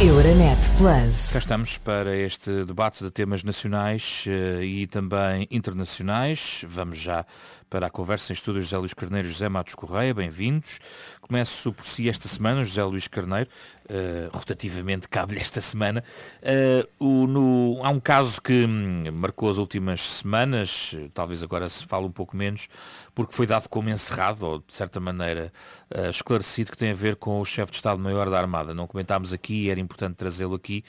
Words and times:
Euronet 0.00 0.70
Plus. 0.76 1.32
Cá 1.32 1.40
estamos 1.40 1.76
para 1.76 2.16
este 2.16 2.64
debate 2.64 3.02
de 3.02 3.10
temas 3.10 3.42
nacionais 3.42 4.26
uh, 4.28 4.62
e 4.62 4.86
também 4.86 5.48
internacionais. 5.50 6.64
Vamos 6.68 6.98
já 6.98 7.26
para 7.68 7.86
a 7.86 7.90
conversa 7.90 8.32
em 8.32 8.34
estúdio 8.34 8.62
José 8.62 8.78
Luís 8.78 8.94
Carneiro 8.94 9.28
e 9.28 9.30
José 9.30 9.48
Matos 9.48 9.74
Correia. 9.74 10.14
Bem-vindos. 10.14 10.78
Começo 11.20 11.72
por 11.72 11.84
si 11.84 12.08
esta 12.08 12.26
semana, 12.26 12.64
José 12.64 12.82
Luís 12.82 13.06
Carneiro, 13.06 13.48
uh, 13.84 14.36
rotativamente 14.36 15.08
cabe-lhe 15.08 15.40
esta 15.40 15.60
semana. 15.60 16.02
Uh, 16.42 17.04
o, 17.04 17.26
no, 17.26 17.84
há 17.84 17.90
um 17.90 18.00
caso 18.00 18.40
que 18.40 18.64
hum, 18.64 19.04
marcou 19.12 19.50
as 19.50 19.58
últimas 19.58 20.00
semanas, 20.00 20.96
talvez 21.12 21.42
agora 21.42 21.68
se 21.68 21.84
fale 21.84 22.06
um 22.06 22.10
pouco 22.10 22.34
menos, 22.34 22.68
porque 23.14 23.34
foi 23.34 23.46
dado 23.46 23.68
como 23.68 23.90
encerrado, 23.90 24.46
ou 24.46 24.58
de 24.60 24.74
certa 24.74 24.98
maneira 24.98 25.52
uh, 25.94 26.08
esclarecido, 26.08 26.70
que 26.70 26.78
tem 26.78 26.92
a 26.92 26.94
ver 26.94 27.16
com 27.16 27.38
o 27.40 27.44
chefe 27.44 27.72
de 27.72 27.76
Estado-Maior 27.76 28.30
da 28.30 28.38
Armada. 28.38 28.72
Não 28.72 28.86
comentámos 28.86 29.32
aqui, 29.34 29.68
era 29.68 29.78
importante 29.78 30.14
trazê-lo 30.14 30.54
aqui. 30.54 30.82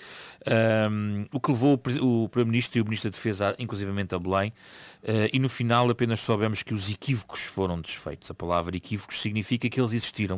Um, 0.90 1.26
o 1.34 1.40
que 1.40 1.52
levou 1.52 1.74
o, 1.74 2.24
o 2.24 2.30
Primeiro-Ministro 2.30 2.80
e 2.80 2.82
o 2.82 2.86
Ministro 2.86 3.12
da 3.12 3.18
Defesa, 3.18 3.56
inclusivamente 3.60 4.16
a 4.16 4.20
Belém, 4.20 4.54
Uh, 5.02 5.32
e 5.32 5.40
no 5.40 5.48
final 5.48 5.90
apenas 5.90 6.20
soubemos 6.20 6.62
que 6.62 6.74
os 6.74 6.90
equívocos 6.90 7.42
foram 7.42 7.80
desfeitos. 7.80 8.30
A 8.30 8.34
palavra 8.34 8.76
equívocos 8.76 9.22
significa 9.22 9.70
que 9.70 9.80
eles 9.80 9.94
existiram. 9.94 10.38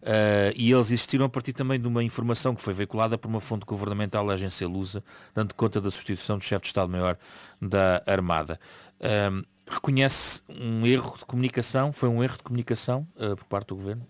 Uh, 0.00 0.52
e 0.56 0.72
eles 0.72 0.86
existiram 0.86 1.26
a 1.26 1.28
partir 1.28 1.52
também 1.52 1.78
de 1.78 1.86
uma 1.86 2.02
informação 2.02 2.54
que 2.54 2.62
foi 2.62 2.72
veiculada 2.72 3.18
por 3.18 3.28
uma 3.28 3.40
fonte 3.40 3.66
governamental, 3.66 4.28
a 4.30 4.34
agência 4.34 4.66
Lusa, 4.66 5.04
dando 5.34 5.54
conta 5.54 5.80
da 5.80 5.90
substituição 5.90 6.38
do 6.38 6.44
chefe 6.44 6.62
de 6.62 6.68
Estado-Maior 6.68 7.18
da 7.60 8.02
Armada. 8.06 8.58
Uh, 8.98 9.44
reconhece 9.68 10.42
um 10.48 10.86
erro 10.86 11.18
de 11.18 11.24
comunicação? 11.26 11.92
Foi 11.92 12.08
um 12.08 12.24
erro 12.24 12.38
de 12.38 12.42
comunicação 12.42 13.06
por 13.14 13.44
parte 13.44 13.68
do 13.68 13.76
Governo? 13.76 14.06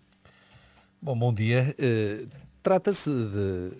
Bom, 1.02 1.18
bom 1.18 1.34
dia. 1.34 1.74
Trata-se 2.62 3.10
de 3.10 3.70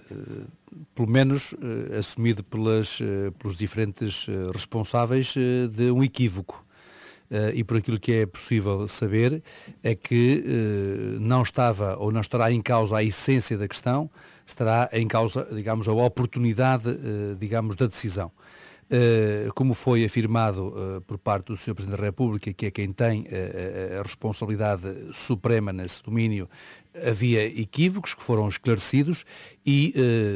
pelo 0.95 1.09
menos 1.09 1.55
eh, 1.55 1.99
assumido 1.99 2.45
pelas, 2.45 3.01
eh, 3.01 3.31
pelos 3.39 3.57
diferentes 3.57 4.27
eh, 4.29 4.51
responsáveis 4.53 5.35
de 5.71 5.91
um 5.91 6.03
equívoco. 6.03 6.65
e 7.55 7.63
por 7.63 7.77
aquilo 7.77 7.97
que 8.01 8.13
é 8.13 8.27
possível 8.27 8.89
saber 8.89 9.41
é 9.85 9.95
que 9.95 10.43
não 11.21 11.43
estava 11.43 11.97
ou 11.97 12.11
não 12.11 12.21
estará 12.21 12.51
em 12.51 12.61
causa 12.61 12.97
a 12.97 13.05
essência 13.05 13.57
da 13.57 13.69
questão, 13.69 14.11
estará 14.45 14.89
em 14.93 15.07
causa, 15.07 15.47
digamos, 15.55 15.87
a 15.87 15.93
oportunidade, 15.93 16.89
digamos, 17.39 17.77
da 17.77 17.87
decisão. 17.87 18.33
Uh, 18.93 19.53
como 19.55 19.73
foi 19.73 20.05
afirmado 20.05 20.67
uh, 20.67 21.01
por 21.03 21.17
parte 21.17 21.47
do 21.47 21.57
Sr. 21.57 21.75
Presidente 21.75 21.97
da 21.97 22.05
República, 22.05 22.53
que 22.53 22.67
é 22.67 22.71
quem 22.73 22.91
tem 22.91 23.21
uh, 23.21 24.01
a 24.01 24.03
responsabilidade 24.03 24.83
suprema 25.13 25.73
nesse 25.73 26.03
domínio, 26.03 26.49
havia 27.07 27.47
equívocos 27.47 28.15
que 28.15 28.23
foram 28.23 28.49
esclarecidos 28.49 29.25
e, 29.65 29.95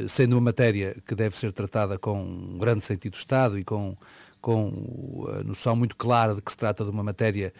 sendo 0.08 0.34
uma 0.34 0.40
matéria 0.40 0.96
que 1.04 1.12
deve 1.16 1.36
ser 1.36 1.50
tratada 1.50 1.98
com 1.98 2.22
um 2.22 2.56
grande 2.56 2.84
sentido 2.84 3.14
de 3.14 3.18
Estado 3.18 3.58
e 3.58 3.64
com 3.64 3.96
com 4.40 5.24
a 5.40 5.42
noção 5.42 5.74
muito 5.74 5.96
clara 5.96 6.34
de 6.34 6.42
que 6.42 6.50
se 6.50 6.56
trata 6.58 6.84
de 6.84 6.90
uma 6.90 7.02
matéria 7.02 7.50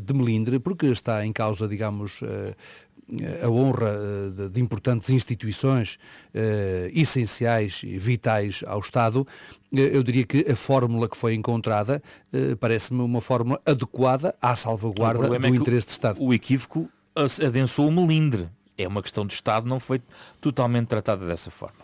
de 0.00 0.12
melindre, 0.12 0.58
porque 0.58 0.86
está 0.86 1.24
em 1.24 1.32
causa, 1.32 1.68
digamos, 1.68 2.20
a 3.42 3.48
honra 3.48 3.92
de, 4.34 4.48
de 4.48 4.60
importantes 4.60 5.10
instituições 5.10 5.98
eh, 6.34 6.90
essenciais 6.92 7.82
e 7.84 7.98
vitais 7.98 8.64
ao 8.66 8.80
Estado, 8.80 9.26
eu 9.72 10.02
diria 10.02 10.24
que 10.24 10.44
a 10.50 10.56
fórmula 10.56 11.08
que 11.08 11.16
foi 11.16 11.34
encontrada 11.34 12.02
eh, 12.32 12.56
parece-me 12.56 13.00
uma 13.00 13.20
fórmula 13.20 13.60
adequada 13.64 14.34
à 14.42 14.56
salvaguarda 14.56 15.28
do 15.28 15.46
é 15.46 15.48
interesse 15.48 15.86
de 15.86 15.92
Estado. 15.92 16.20
O 16.20 16.34
equívoco 16.34 16.88
adensou 17.44 17.88
o 17.88 17.92
melindre. 17.92 18.48
É 18.76 18.86
uma 18.86 19.02
questão 19.02 19.24
de 19.24 19.34
Estado, 19.34 19.66
não 19.66 19.80
foi 19.80 20.02
totalmente 20.40 20.88
tratada 20.88 21.26
dessa 21.26 21.50
forma. 21.50 21.76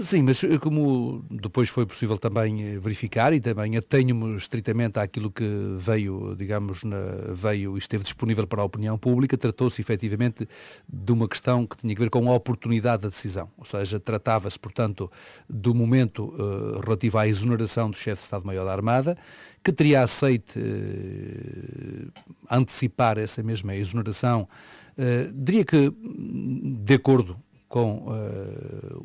Sim, 0.00 0.22
mas 0.22 0.42
eh, 0.42 0.56
como 0.58 1.22
depois 1.30 1.68
foi 1.68 1.84
possível 1.84 2.16
também 2.16 2.62
eh, 2.62 2.78
verificar 2.78 3.34
e 3.34 3.40
também 3.40 3.76
atenho-me 3.76 4.36
estritamente 4.36 4.98
àquilo 4.98 5.30
que 5.30 5.44
veio, 5.76 6.34
digamos, 6.34 6.82
na, 6.82 6.96
veio 7.34 7.76
e 7.76 7.78
esteve 7.78 8.02
disponível 8.02 8.46
para 8.46 8.62
a 8.62 8.64
opinião 8.64 8.96
pública, 8.96 9.36
tratou-se 9.36 9.82
efetivamente 9.82 10.48
de 10.90 11.12
uma 11.12 11.28
questão 11.28 11.66
que 11.66 11.76
tinha 11.76 11.94
a 11.94 11.98
ver 11.98 12.08
com 12.08 12.26
a 12.30 12.34
oportunidade 12.34 13.02
da 13.02 13.10
decisão. 13.10 13.50
Ou 13.58 13.66
seja, 13.66 14.00
tratava-se, 14.00 14.58
portanto, 14.58 15.10
do 15.46 15.74
momento 15.74 16.24
uh, 16.24 16.80
relativo 16.80 17.18
à 17.18 17.28
exoneração 17.28 17.90
do 17.90 17.96
chefe 17.96 18.22
de 18.22 18.24
Estado-Maior 18.24 18.64
da 18.64 18.72
Armada, 18.72 19.18
que 19.62 19.72
teria 19.72 20.02
aceito 20.02 20.58
uh, 20.58 22.12
antecipar 22.50 23.18
essa 23.18 23.42
mesma 23.42 23.74
exoneração, 23.76 24.48
uh, 24.96 25.32
diria 25.34 25.66
que, 25.66 25.92
de 26.80 26.94
acordo 26.94 27.36
com 27.68 28.06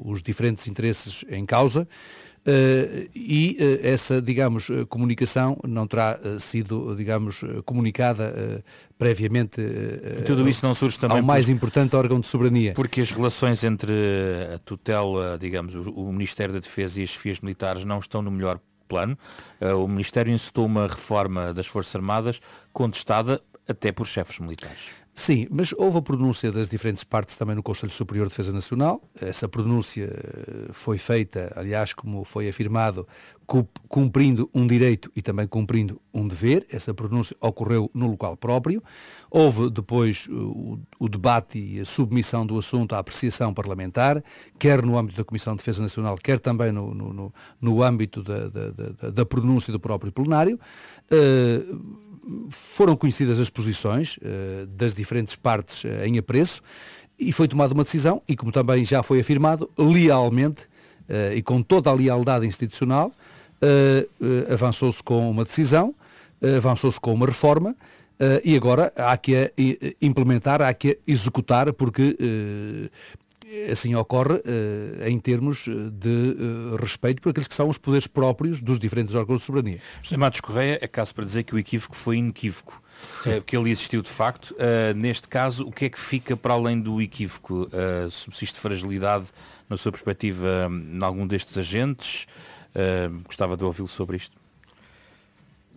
os 0.07 0.21
diferentes 0.21 0.67
interesses 0.67 1.25
em 1.29 1.45
causa 1.45 1.81
uh, 1.81 3.09
e 3.13 3.57
uh, 3.59 3.85
essa, 3.85 4.21
digamos, 4.21 4.69
comunicação 4.89 5.57
não 5.67 5.85
terá 5.85 6.19
sido, 6.39 6.95
digamos, 6.95 7.41
comunicada 7.65 8.63
previamente 8.97 9.61
Tudo 10.25 10.47
isso 10.47 10.65
não 10.65 10.73
surge 10.73 10.97
também 10.99 11.19
ao 11.19 11.23
mais 11.23 11.45
por... 11.45 11.51
importante 11.51 11.95
órgão 11.95 12.19
de 12.19 12.27
soberania. 12.27 12.73
Porque 12.73 13.01
as 13.01 13.11
relações 13.11 13.63
entre 13.63 13.93
a 14.55 14.59
tutela, 14.59 15.37
digamos, 15.37 15.75
o, 15.75 15.91
o 15.91 16.11
Ministério 16.11 16.53
da 16.53 16.59
Defesa 16.59 16.99
e 16.99 17.03
as 17.03 17.09
chefias 17.09 17.39
militares 17.41 17.83
não 17.83 17.99
estão 17.99 18.21
no 18.21 18.31
melhor 18.31 18.59
plano. 18.87 19.17
O 19.59 19.87
Ministério 19.87 20.33
incitou 20.33 20.65
uma 20.65 20.87
reforma 20.87 21.53
das 21.53 21.67
Forças 21.67 21.93
Armadas 21.93 22.39
contestada 22.71 23.41
até 23.67 23.91
por 23.91 24.07
chefes 24.07 24.39
militares. 24.39 24.91
Sim, 25.19 25.47
mas 25.49 25.73
houve 25.73 25.97
a 25.97 26.01
pronúncia 26.03 26.51
das 26.51 26.69
diferentes 26.69 27.03
partes 27.03 27.35
também 27.35 27.55
no 27.55 27.63
Conselho 27.63 27.91
Superior 27.91 28.27
de 28.27 28.29
Defesa 28.29 28.53
Nacional. 28.53 29.01
Essa 29.19 29.49
pronúncia 29.49 30.03
eh, 30.05 30.67
foi 30.71 30.99
feita, 30.99 31.51
aliás, 31.55 31.91
como 31.91 32.23
foi 32.23 32.47
afirmado, 32.47 33.07
cumprindo 33.89 34.47
um 34.53 34.67
direito 34.67 35.11
e 35.15 35.21
também 35.23 35.47
cumprindo 35.47 35.99
um 36.13 36.27
dever. 36.27 36.67
Essa 36.69 36.93
pronúncia 36.93 37.35
ocorreu 37.41 37.89
no 37.95 38.05
local 38.05 38.37
próprio. 38.37 38.83
Houve 39.31 39.71
depois 39.71 40.27
o, 40.29 40.79
o 40.99 41.09
debate 41.09 41.57
e 41.57 41.79
a 41.79 41.85
submissão 41.85 42.45
do 42.45 42.55
assunto 42.55 42.93
à 42.93 42.99
apreciação 42.99 43.55
parlamentar, 43.55 44.23
quer 44.59 44.85
no 44.85 44.99
âmbito 44.99 45.17
da 45.17 45.23
Comissão 45.23 45.53
de 45.53 45.57
Defesa 45.57 45.81
Nacional, 45.81 46.15
quer 46.17 46.39
também 46.39 46.71
no, 46.71 46.93
no, 46.93 47.11
no, 47.11 47.33
no 47.59 47.81
âmbito 47.81 48.21
da, 48.21 48.49
da, 48.49 48.69
da, 48.69 49.09
da, 49.09 49.25
pronúncia 49.25 49.73
do 49.73 49.79
próprio 49.79 50.11
plenário. 50.11 50.59
Uh, 51.11 52.06
foram 52.49 52.95
conhecidas 52.95 53.39
as 53.39 53.49
posições 53.49 54.17
uh, 54.17 54.65
das 54.67 54.93
diferentes 54.93 55.35
partes 55.35 55.83
uh, 55.83 56.05
em 56.05 56.17
apreço 56.17 56.61
e 57.19 57.31
foi 57.31 57.47
tomada 57.47 57.73
uma 57.73 57.83
decisão 57.83 58.21
e, 58.27 58.35
como 58.35 58.51
também 58.51 58.83
já 58.85 59.01
foi 59.01 59.19
afirmado, 59.19 59.69
lealmente 59.77 60.63
uh, 60.63 61.33
e 61.35 61.41
com 61.41 61.61
toda 61.61 61.89
a 61.89 61.93
lealdade 61.93 62.45
institucional, 62.45 63.11
avançou-se 64.53 65.01
com 65.01 65.31
uma 65.31 65.43
decisão, 65.43 65.95
avançou-se 66.55 66.99
com 66.99 67.11
uma 67.11 67.25
reforma 67.25 67.75
e 68.43 68.55
agora 68.55 68.93
há 68.95 69.17
que 69.17 69.35
a 69.35 69.51
implementar, 69.99 70.61
há 70.61 70.71
que 70.75 70.91
a 70.91 71.11
executar, 71.11 71.73
porque 71.73 72.15
assim 73.71 73.95
ocorre 73.95 74.35
uh, 74.35 75.07
em 75.07 75.17
termos 75.19 75.67
de 75.91 76.09
uh, 76.09 76.75
respeito 76.75 77.21
por 77.21 77.29
aqueles 77.29 77.47
que 77.47 77.53
são 77.53 77.69
os 77.69 77.77
poderes 77.77 78.05
próprios 78.05 78.61
dos 78.61 78.77
diferentes 78.77 79.15
órgãos 79.15 79.39
de 79.39 79.45
soberania. 79.45 79.79
José 80.01 80.17
Matos 80.17 80.41
Correia 80.41 80.77
é 80.81 80.87
caso 80.87 81.15
para 81.15 81.23
dizer 81.23 81.43
que 81.43 81.55
o 81.55 81.59
equívoco 81.59 81.95
foi 81.95 82.17
inequívoco, 82.17 82.81
uh, 83.25 83.41
que 83.41 83.55
ele 83.55 83.71
existiu 83.71 84.01
de 84.01 84.09
facto. 84.09 84.55
neste 84.95 85.27
caso, 85.27 85.65
o 85.65 85.71
que 85.71 85.85
é 85.85 85.89
que 85.89 85.99
fica 85.99 86.35
para 86.35 86.53
além 86.53 86.79
do 86.79 87.01
equívoco? 87.01 87.69
subsiste 88.09 88.59
fragilidade, 88.59 89.27
na 89.69 89.77
sua 89.77 89.91
perspectiva, 89.91 90.69
em 90.69 91.03
algum 91.03 91.25
destes 91.25 91.57
agentes? 91.57 92.27
gostava 93.25 93.57
de 93.57 93.63
ouvi-lo 93.63 93.87
sobre 93.87 94.17
isto. 94.17 94.37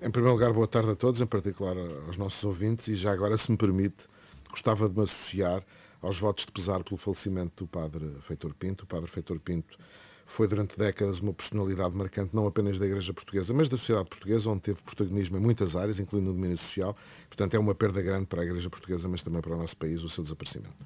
Em 0.02 0.10
primeiro 0.10 0.34
lugar, 0.34 0.52
boa 0.52 0.66
tarde 0.66 0.90
a 0.90 0.94
todos, 0.94 1.20
em 1.20 1.26
particular 1.26 1.76
aos 2.06 2.16
nossos 2.16 2.42
ouvintes, 2.44 2.88
e 2.88 2.94
já 2.94 3.12
agora, 3.12 3.36
se 3.36 3.50
me 3.50 3.56
permite, 3.56 4.06
gostava 4.50 4.88
de 4.88 4.96
me 4.96 5.04
associar 5.04 5.62
aos 6.02 6.18
votos 6.18 6.46
de 6.46 6.52
pesar 6.52 6.82
pelo 6.82 6.96
falecimento 6.96 7.64
do 7.64 7.68
padre 7.68 8.10
Feitor 8.22 8.54
Pinto. 8.54 8.84
O 8.84 8.86
padre 8.86 9.10
Feitor 9.10 9.38
Pinto 9.38 9.78
foi 10.30 10.46
durante 10.46 10.78
décadas 10.78 11.20
uma 11.20 11.32
personalidade 11.32 11.96
marcante 11.96 12.34
não 12.34 12.46
apenas 12.46 12.78
da 12.78 12.86
Igreja 12.86 13.12
Portuguesa, 13.12 13.52
mas 13.52 13.68
da 13.68 13.76
sociedade 13.76 14.08
portuguesa, 14.08 14.48
onde 14.48 14.60
teve 14.60 14.80
protagonismo 14.80 15.36
em 15.36 15.40
muitas 15.40 15.74
áreas, 15.74 15.98
incluindo 15.98 16.28
no 16.28 16.34
domínio 16.34 16.56
social. 16.56 16.96
Portanto, 17.28 17.54
é 17.54 17.58
uma 17.58 17.74
perda 17.74 18.00
grande 18.00 18.26
para 18.26 18.42
a 18.42 18.44
Igreja 18.44 18.70
Portuguesa, 18.70 19.08
mas 19.08 19.22
também 19.22 19.42
para 19.42 19.54
o 19.54 19.58
nosso 19.58 19.76
país, 19.76 20.02
o 20.02 20.08
seu 20.08 20.22
desaparecimento. 20.22 20.84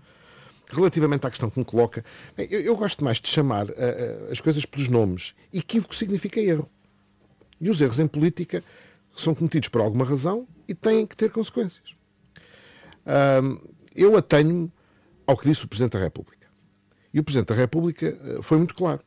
Relativamente 0.70 1.26
à 1.26 1.30
questão 1.30 1.50
que 1.50 1.58
me 1.58 1.64
coloca, 1.64 2.02
eu, 2.38 2.60
eu, 2.60 2.74
gosto 2.74 3.04
mais 3.04 3.20
de 3.20 3.28
chamar 3.28 3.66
uh, 3.66 3.72
uh, 3.72 4.32
as 4.32 4.40
coisas 4.40 4.64
pelos 4.64 4.88
nomes. 4.88 5.34
Equívoco 5.52 5.94
significa 5.94 6.40
erro. 6.40 6.68
E 7.60 7.68
os 7.68 7.80
erros 7.80 7.98
em 7.98 8.08
política 8.08 8.64
são 9.14 9.34
cometidos 9.34 9.68
por 9.68 9.82
alguma 9.82 10.06
razão 10.06 10.48
e 10.66 10.74
têm 10.74 11.06
que 11.06 11.16
ter 11.16 11.30
consequências. 11.30 11.94
Uh, 13.06 13.60
eu 13.94 14.16
atenho 14.16 14.72
ao 15.26 15.36
que 15.36 15.48
disse 15.48 15.64
o 15.64 15.68
Presidente 15.68 15.92
da 15.92 16.00
República. 16.00 16.46
E 17.12 17.20
o 17.20 17.24
Presidente 17.24 17.48
da 17.48 17.54
República 17.54 18.06
eh, 18.06 18.38
foi 18.42 18.58
muito 18.58 18.74
claro. 18.74 19.00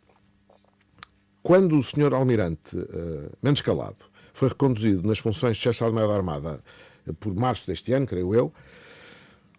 Quando 1.43 1.77
o 1.77 1.83
Sr. 1.83 2.13
Almirante 2.13 2.75
uh, 2.75 3.31
Mendes 3.41 3.61
Calado 3.61 4.03
foi 4.33 4.49
reconduzido 4.49 5.07
nas 5.07 5.17
funções 5.19 5.55
de 5.55 5.63
chefe 5.63 5.69
de 5.69 5.75
Estado-Maior 5.75 6.09
da 6.09 6.15
Armada 6.15 6.59
uh, 7.05 7.13
por 7.13 7.33
março 7.33 7.65
deste 7.67 7.93
ano, 7.93 8.05
creio 8.05 8.35
eu, 8.35 8.53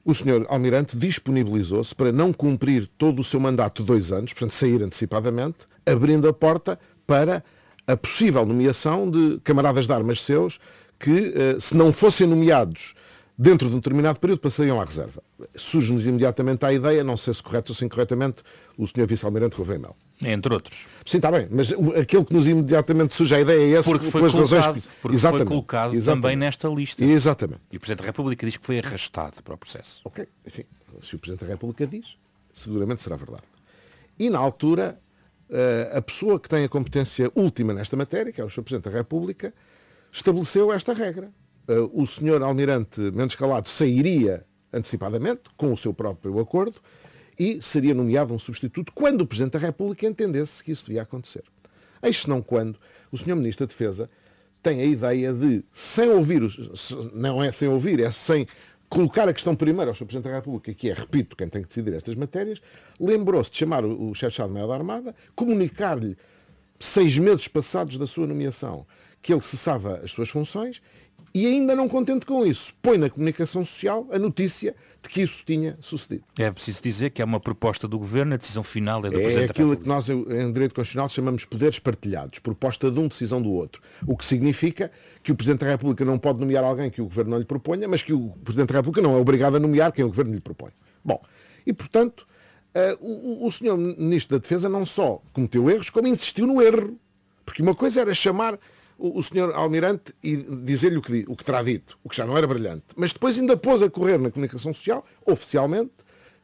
o 0.04 0.14
senhor 0.14 0.46
Almirante 0.48 0.96
disponibilizou-se 0.96 1.94
para 1.94 2.10
não 2.10 2.32
cumprir 2.32 2.88
todo 2.96 3.20
o 3.20 3.24
seu 3.24 3.38
mandato 3.38 3.82
de 3.82 3.86
dois 3.86 4.10
anos, 4.10 4.32
portanto 4.32 4.52
sair 4.52 4.82
antecipadamente, 4.82 5.58
abrindo 5.84 6.26
a 6.26 6.32
porta 6.32 6.78
para 7.06 7.44
a 7.86 7.96
possível 7.96 8.46
nomeação 8.46 9.10
de 9.10 9.38
camaradas 9.44 9.86
de 9.86 9.92
armas 9.92 10.22
seus 10.22 10.58
que, 10.98 11.34
eh, 11.36 11.56
se 11.60 11.76
não 11.76 11.92
fossem 11.92 12.26
nomeados 12.26 12.94
dentro 13.36 13.68
de 13.68 13.74
um 13.74 13.78
determinado 13.78 14.18
período, 14.18 14.40
passariam 14.40 14.80
à 14.80 14.84
reserva. 14.84 15.22
Surge-nos 15.56 16.06
imediatamente 16.06 16.64
a 16.64 16.72
ideia, 16.72 17.04
não 17.04 17.16
sei 17.16 17.32
se 17.32 17.42
correto 17.42 17.72
ou 17.72 17.76
se 17.76 17.84
incorretamente, 17.84 18.42
o 18.76 18.86
senhor 18.86 19.06
Vice-Almirante 19.06 19.56
Rubem 19.56 19.78
Mel. 19.78 19.96
Entre 20.20 20.52
outros. 20.52 20.88
Sim, 21.06 21.18
está 21.18 21.30
bem, 21.30 21.46
mas 21.50 21.72
aquele 21.72 22.24
que 22.24 22.34
nos 22.34 22.48
imediatamente 22.48 23.14
surge 23.14 23.36
a 23.36 23.40
ideia 23.40 23.76
é 23.76 23.78
esse 23.78 23.88
porque 23.88 24.10
foi 24.10 24.20
colocado, 24.22 24.40
razões 24.40 24.84
que... 24.84 24.90
porque 25.00 25.16
exatamente, 25.16 25.38
foi 25.38 25.46
colocado 25.46 25.94
exatamente. 25.94 26.22
também 26.22 26.36
nesta 26.36 26.68
lista. 26.68 27.04
Exatamente. 27.04 27.60
E 27.72 27.76
o 27.76 27.80
Presidente 27.80 28.00
da 28.00 28.06
República 28.06 28.44
diz 28.44 28.56
que 28.56 28.66
foi 28.66 28.78
arrastado 28.80 29.40
para 29.42 29.54
o 29.54 29.56
processo. 29.56 30.00
Ok, 30.04 30.26
enfim, 30.44 30.64
se 31.00 31.14
o 31.14 31.18
Presidente 31.18 31.44
da 31.44 31.52
República 31.52 31.86
diz, 31.86 32.16
seguramente 32.52 33.00
será 33.02 33.14
verdade. 33.14 33.44
E 34.18 34.28
na 34.28 34.38
altura, 34.40 35.00
eh, 35.48 35.92
a 35.94 36.02
pessoa 36.02 36.40
que 36.40 36.48
tem 36.48 36.64
a 36.64 36.68
competência 36.68 37.30
última 37.36 37.72
nesta 37.72 37.96
matéria, 37.96 38.32
que 38.32 38.40
é 38.40 38.44
o 38.44 38.50
Sr. 38.50 38.62
Presidente 38.62 38.90
da 38.90 38.98
República, 38.98 39.54
estabeleceu 40.10 40.72
esta 40.72 40.92
regra. 40.92 41.30
Eh, 41.68 41.74
o 41.92 42.04
Sr. 42.04 42.42
Almirante 42.42 43.00
Mendes 43.12 43.36
Calado 43.36 43.68
sairia 43.68 44.44
antecipadamente, 44.72 45.42
com 45.56 45.72
o 45.72 45.76
seu 45.76 45.94
próprio 45.94 46.38
acordo, 46.38 46.80
e 47.38 47.62
seria 47.62 47.94
nomeado 47.94 48.34
um 48.34 48.38
substituto 48.38 48.92
quando 48.92 49.22
o 49.22 49.26
Presidente 49.26 49.52
da 49.52 49.58
República 49.58 50.06
entendesse 50.06 50.62
que 50.62 50.72
isso 50.72 50.86
devia 50.86 51.02
acontecer. 51.02 51.44
Eis 52.02 52.26
não 52.26 52.42
quando 52.42 52.78
o 53.10 53.16
Sr. 53.16 53.36
Ministro 53.36 53.66
da 53.66 53.70
Defesa 53.70 54.10
tem 54.62 54.80
a 54.80 54.84
ideia 54.84 55.32
de, 55.32 55.64
sem 55.70 56.08
ouvir, 56.10 56.42
não 57.12 57.42
é 57.42 57.52
sem 57.52 57.68
ouvir, 57.68 58.00
é 58.00 58.10
sem 58.10 58.46
colocar 58.88 59.28
a 59.28 59.32
questão 59.32 59.54
primeiro 59.54 59.90
ao 59.90 59.94
Sr. 59.94 60.06
Presidente 60.06 60.30
da 60.30 60.36
República, 60.36 60.74
que 60.74 60.90
é, 60.90 60.94
repito, 60.94 61.36
quem 61.36 61.48
tem 61.48 61.62
que 61.62 61.68
decidir 61.68 61.94
estas 61.94 62.14
matérias, 62.14 62.60
lembrou-se 62.98 63.50
de 63.50 63.58
chamar 63.58 63.84
o 63.84 64.14
chefe 64.14 64.30
de 64.30 64.34
Estado-Maior 64.34 64.68
da 64.68 64.74
Armada, 64.74 65.14
comunicar-lhe, 65.34 66.16
seis 66.78 67.18
meses 67.18 67.48
passados 67.48 67.98
da 67.98 68.06
sua 68.06 68.26
nomeação, 68.26 68.86
que 69.20 69.32
ele 69.32 69.42
cessava 69.42 70.00
as 70.02 70.12
suas 70.12 70.28
funções 70.28 70.80
e 71.34 71.46
ainda 71.46 71.76
não 71.76 71.88
contente 71.88 72.24
com 72.24 72.46
isso, 72.46 72.74
põe 72.82 72.98
na 72.98 73.10
comunicação 73.10 73.64
social 73.64 74.06
a 74.10 74.18
notícia 74.18 74.74
de 75.02 75.08
que 75.08 75.22
isso 75.22 75.42
tinha 75.44 75.78
sucedido. 75.80 76.24
É 76.38 76.50
preciso 76.50 76.82
dizer 76.82 77.10
que 77.10 77.22
é 77.22 77.24
uma 77.24 77.38
proposta 77.38 77.86
do 77.86 77.98
Governo, 77.98 78.34
a 78.34 78.36
decisão 78.36 78.62
final 78.62 78.98
é 79.04 79.10
do 79.10 79.18
é 79.18 79.22
Presidente 79.22 79.48
É 79.48 79.50
aquilo 79.50 79.76
que 79.76 79.86
nós 79.86 80.08
em 80.08 80.52
direito 80.52 80.74
constitucional 80.74 81.08
chamamos 81.08 81.44
poderes 81.44 81.78
partilhados, 81.78 82.38
proposta 82.38 82.90
de 82.90 82.98
um, 82.98 83.08
decisão 83.08 83.40
do 83.40 83.50
outro. 83.50 83.80
O 84.06 84.16
que 84.16 84.26
significa 84.26 84.90
que 85.22 85.30
o 85.30 85.36
Presidente 85.36 85.60
da 85.60 85.70
República 85.70 86.04
não 86.04 86.18
pode 86.18 86.40
nomear 86.40 86.64
alguém 86.64 86.90
que 86.90 87.00
o 87.00 87.04
Governo 87.04 87.32
não 87.32 87.38
lhe 87.38 87.44
proponha, 87.44 87.86
mas 87.86 88.02
que 88.02 88.12
o 88.12 88.30
Presidente 88.44 88.72
da 88.72 88.78
República 88.78 89.06
não 89.06 89.16
é 89.16 89.20
obrigado 89.20 89.56
a 89.56 89.60
nomear 89.60 89.92
quem 89.92 90.04
o 90.04 90.08
Governo 90.08 90.32
lhe 90.32 90.40
propõe. 90.40 90.70
Bom, 91.04 91.22
e 91.66 91.72
portanto, 91.72 92.26
uh, 92.74 93.04
o, 93.04 93.46
o 93.46 93.50
Sr. 93.52 93.76
Ministro 93.76 94.36
da 94.36 94.42
Defesa 94.42 94.68
não 94.68 94.84
só 94.84 95.22
cometeu 95.32 95.70
erros, 95.70 95.90
como 95.90 96.08
insistiu 96.08 96.46
no 96.46 96.60
erro. 96.60 96.98
Porque 97.44 97.62
uma 97.62 97.74
coisa 97.74 98.02
era 98.02 98.12
chamar 98.12 98.58
o, 98.98 99.18
o 99.18 99.22
senhor 99.22 99.54
Almirante 99.54 100.12
e 100.22 100.36
dizer-lhe 100.36 100.98
o 100.98 101.02
que, 101.02 101.24
o 101.28 101.36
que 101.36 101.44
terá 101.44 101.62
dito, 101.62 101.98
o 102.02 102.08
que 102.08 102.16
já 102.16 102.26
não 102.26 102.36
era 102.36 102.46
brilhante. 102.46 102.84
Mas 102.96 103.12
depois 103.12 103.38
ainda 103.38 103.56
pôs 103.56 103.80
a 103.80 103.88
correr 103.88 104.18
na 104.18 104.30
comunicação 104.30 104.74
social, 104.74 105.06
oficialmente, 105.24 105.92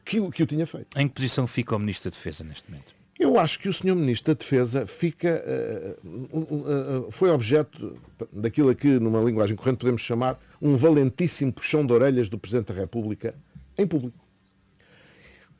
que, 0.05 0.31
que 0.31 0.43
o 0.43 0.45
tinha 0.45 0.65
feito. 0.65 0.97
Em 0.97 1.07
que 1.07 1.13
posição 1.13 1.45
fica 1.45 1.75
o 1.75 1.79
Ministro 1.79 2.09
da 2.09 2.15
Defesa 2.15 2.43
neste 2.43 2.69
momento? 2.69 2.95
Eu 3.17 3.39
acho 3.39 3.59
que 3.59 3.69
o 3.69 3.73
Sr. 3.73 3.95
Ministro 3.95 4.33
da 4.33 4.37
Defesa 4.37 4.85
fica, 4.85 5.41
uh, 6.03 7.07
uh, 7.07 7.11
foi 7.11 7.29
objeto 7.29 7.97
daquilo 8.31 8.75
que, 8.75 8.99
numa 8.99 9.21
linguagem 9.21 9.55
corrente, 9.55 9.77
podemos 9.77 10.01
chamar 10.01 10.37
um 10.61 10.75
valentíssimo 10.75 11.51
puxão 11.53 11.85
de 11.85 11.93
orelhas 11.93 12.27
do 12.27 12.37
Presidente 12.37 12.73
da 12.73 12.79
República 12.79 13.33
em 13.77 13.87
público. 13.87 14.19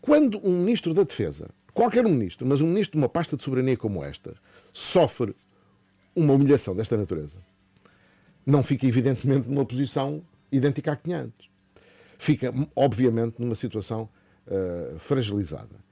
Quando 0.02 0.38
um 0.46 0.60
Ministro 0.60 0.94
da 0.94 1.04
Defesa, 1.04 1.50
qualquer 1.74 2.06
um 2.06 2.14
Ministro, 2.14 2.46
mas 2.46 2.60
um 2.60 2.68
Ministro 2.68 3.00
de 3.00 3.04
uma 3.04 3.10
pasta 3.10 3.38
de 3.38 3.44
soberania 3.44 3.78
como 3.78 4.04
esta, 4.04 4.36
sofre 4.74 5.34
uma 6.16 6.34
humilhação 6.34 6.76
desta 6.76 6.96
natureza, 6.96 7.38
não 8.46 8.64
fica 8.64 8.86
evidentemente 8.86 9.50
numa 9.50 9.66
posição 9.66 10.22
idêntica 10.52 10.92
à 10.92 10.96
que 10.96 11.04
tinha 11.04 11.22
antes. 11.22 11.50
Fica, 12.18 12.54
obviamente, 12.76 13.36
numa 13.40 13.56
situação 13.56 14.08
uh, 14.48 14.98
fragilizada. 15.00 15.84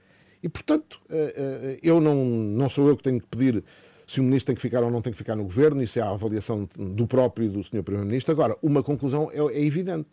E, 0.42 0.48
portanto, 0.48 1.00
uh, 1.10 1.14
uh, 1.14 1.78
eu 1.82 2.00
não, 2.00 2.24
não 2.24 2.70
sou 2.70 2.88
eu 2.88 2.96
que 2.96 3.02
tenho 3.02 3.20
que 3.20 3.26
pedir 3.26 3.62
se 4.06 4.20
o 4.20 4.22
ministro 4.22 4.48
tem 4.48 4.54
que 4.54 4.62
ficar 4.62 4.82
ou 4.82 4.90
não 4.90 5.00
tem 5.00 5.12
que 5.12 5.18
ficar 5.18 5.34
no 5.34 5.44
governo, 5.44 5.82
isso 5.82 5.98
é 5.98 6.02
a 6.02 6.10
avaliação 6.10 6.68
do 6.76 7.06
próprio 7.06 7.48
do 7.48 7.62
senhor 7.62 7.82
primeiro-ministro. 7.82 8.32
Agora, 8.32 8.56
uma 8.62 8.82
conclusão 8.82 9.30
é, 9.32 9.38
é 9.38 9.64
evidente. 9.64 10.10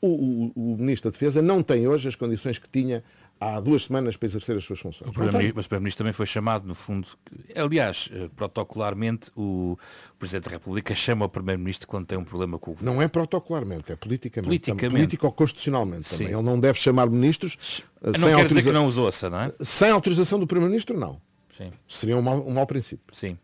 O, 0.00 0.08
o, 0.08 0.52
o, 0.54 0.76
ministro 0.76 1.10
da 1.10 1.12
Defesa 1.12 1.42
não 1.42 1.62
tem 1.62 1.86
hoje 1.88 2.08
as 2.08 2.14
condições 2.14 2.58
que 2.58 2.68
tinha 2.68 3.02
há 3.40 3.60
duas 3.60 3.84
semanas 3.84 4.16
para 4.16 4.26
exercer 4.26 4.56
as 4.56 4.64
suas 4.64 4.78
funções. 4.78 5.08
O 5.08 5.12
Primeiro-Ministro, 5.12 5.56
mas 5.56 5.64
o 5.64 5.68
Primeiro-Ministro 5.68 5.98
também 5.98 6.12
foi 6.12 6.26
chamado, 6.26 6.66
no 6.66 6.74
fundo, 6.74 7.08
aliás, 7.54 8.10
eh, 8.12 8.28
protocolarmente, 8.34 9.30
o 9.36 9.78
Presidente 10.18 10.44
da 10.44 10.50
República 10.52 10.94
chama 10.96 11.26
o 11.26 11.28
Primeiro-Ministro 11.28 11.86
quando 11.86 12.06
tem 12.06 12.18
um 12.18 12.24
problema 12.24 12.58
com 12.58 12.72
o 12.72 12.74
governo. 12.74 12.94
Não 12.94 13.02
é 13.02 13.08
protocolarmente, 13.08 13.92
é 13.92 13.96
politicamente. 13.96 14.46
Politicamente. 14.46 14.90
Político-constitucionalmente 14.90 16.10
também. 16.10 16.32
Ele 16.32 16.42
não 16.42 16.58
deve 16.58 16.78
chamar 16.78 17.08
ministros 17.08 17.82
não 18.02 18.14
sem 18.14 18.36
quer 18.36 18.48
dizer 18.48 18.62
que 18.62 18.72
não 18.72 18.86
os 18.86 18.98
ouça, 18.98 19.30
não 19.30 19.40
é? 19.40 19.52
Sem 19.60 19.90
autorização 19.90 20.38
do 20.38 20.46
Primeiro-Ministro, 20.46 20.98
não. 20.98 21.20
Sim. 21.50 21.70
Seria 21.88 22.16
um 22.16 22.22
mau, 22.22 22.46
um 22.46 22.52
mau 22.52 22.66
princípio. 22.66 23.04
Sim. 23.12 23.38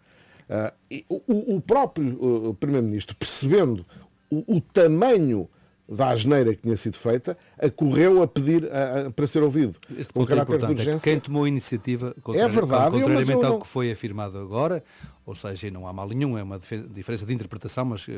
Uh, 0.49 1.23
o, 1.27 1.57
o, 1.57 1.61
próprio 1.61 2.51
uh, 2.51 2.55
Primeiro-Ministro, 2.55 3.17
percebendo 3.17 3.85
o, 4.31 4.57
o 4.57 4.61
tamanho 4.61 5.49
da 5.89 6.11
asneira 6.11 6.55
que 6.55 6.63
tinha 6.63 6.77
sido 6.77 6.97
feita, 6.97 7.37
acorreu 7.59 8.23
a 8.23 8.27
pedir 8.27 8.71
a, 8.73 9.09
a, 9.09 9.11
para 9.11 9.27
ser 9.27 9.43
ouvido. 9.43 9.77
Este 9.97 10.13
ponto 10.13 10.33
é 10.33 10.39
importante. 10.39 10.89
É 10.89 10.99
quem 10.99 11.21
tomou 11.21 11.45
a 11.45 11.49
iniciativa, 11.49 12.15
é 12.35 12.49
verdade, 12.49 13.01
contrariamente 13.01 13.45
ao 13.45 13.61
que 13.61 13.67
foi 13.67 13.91
afirmado 13.91 14.39
agora, 14.39 14.83
ou 15.27 15.35
seja, 15.35 15.71
não 15.71 15.87
há 15.87 15.93
mal 15.93 16.09
nenhum, 16.09 16.37
é 16.37 16.43
uma 16.43 16.59
diferença 16.59 17.25
de 17.25 17.33
interpretação, 17.33 17.85
mas 17.87 18.07
uh, 18.07 18.13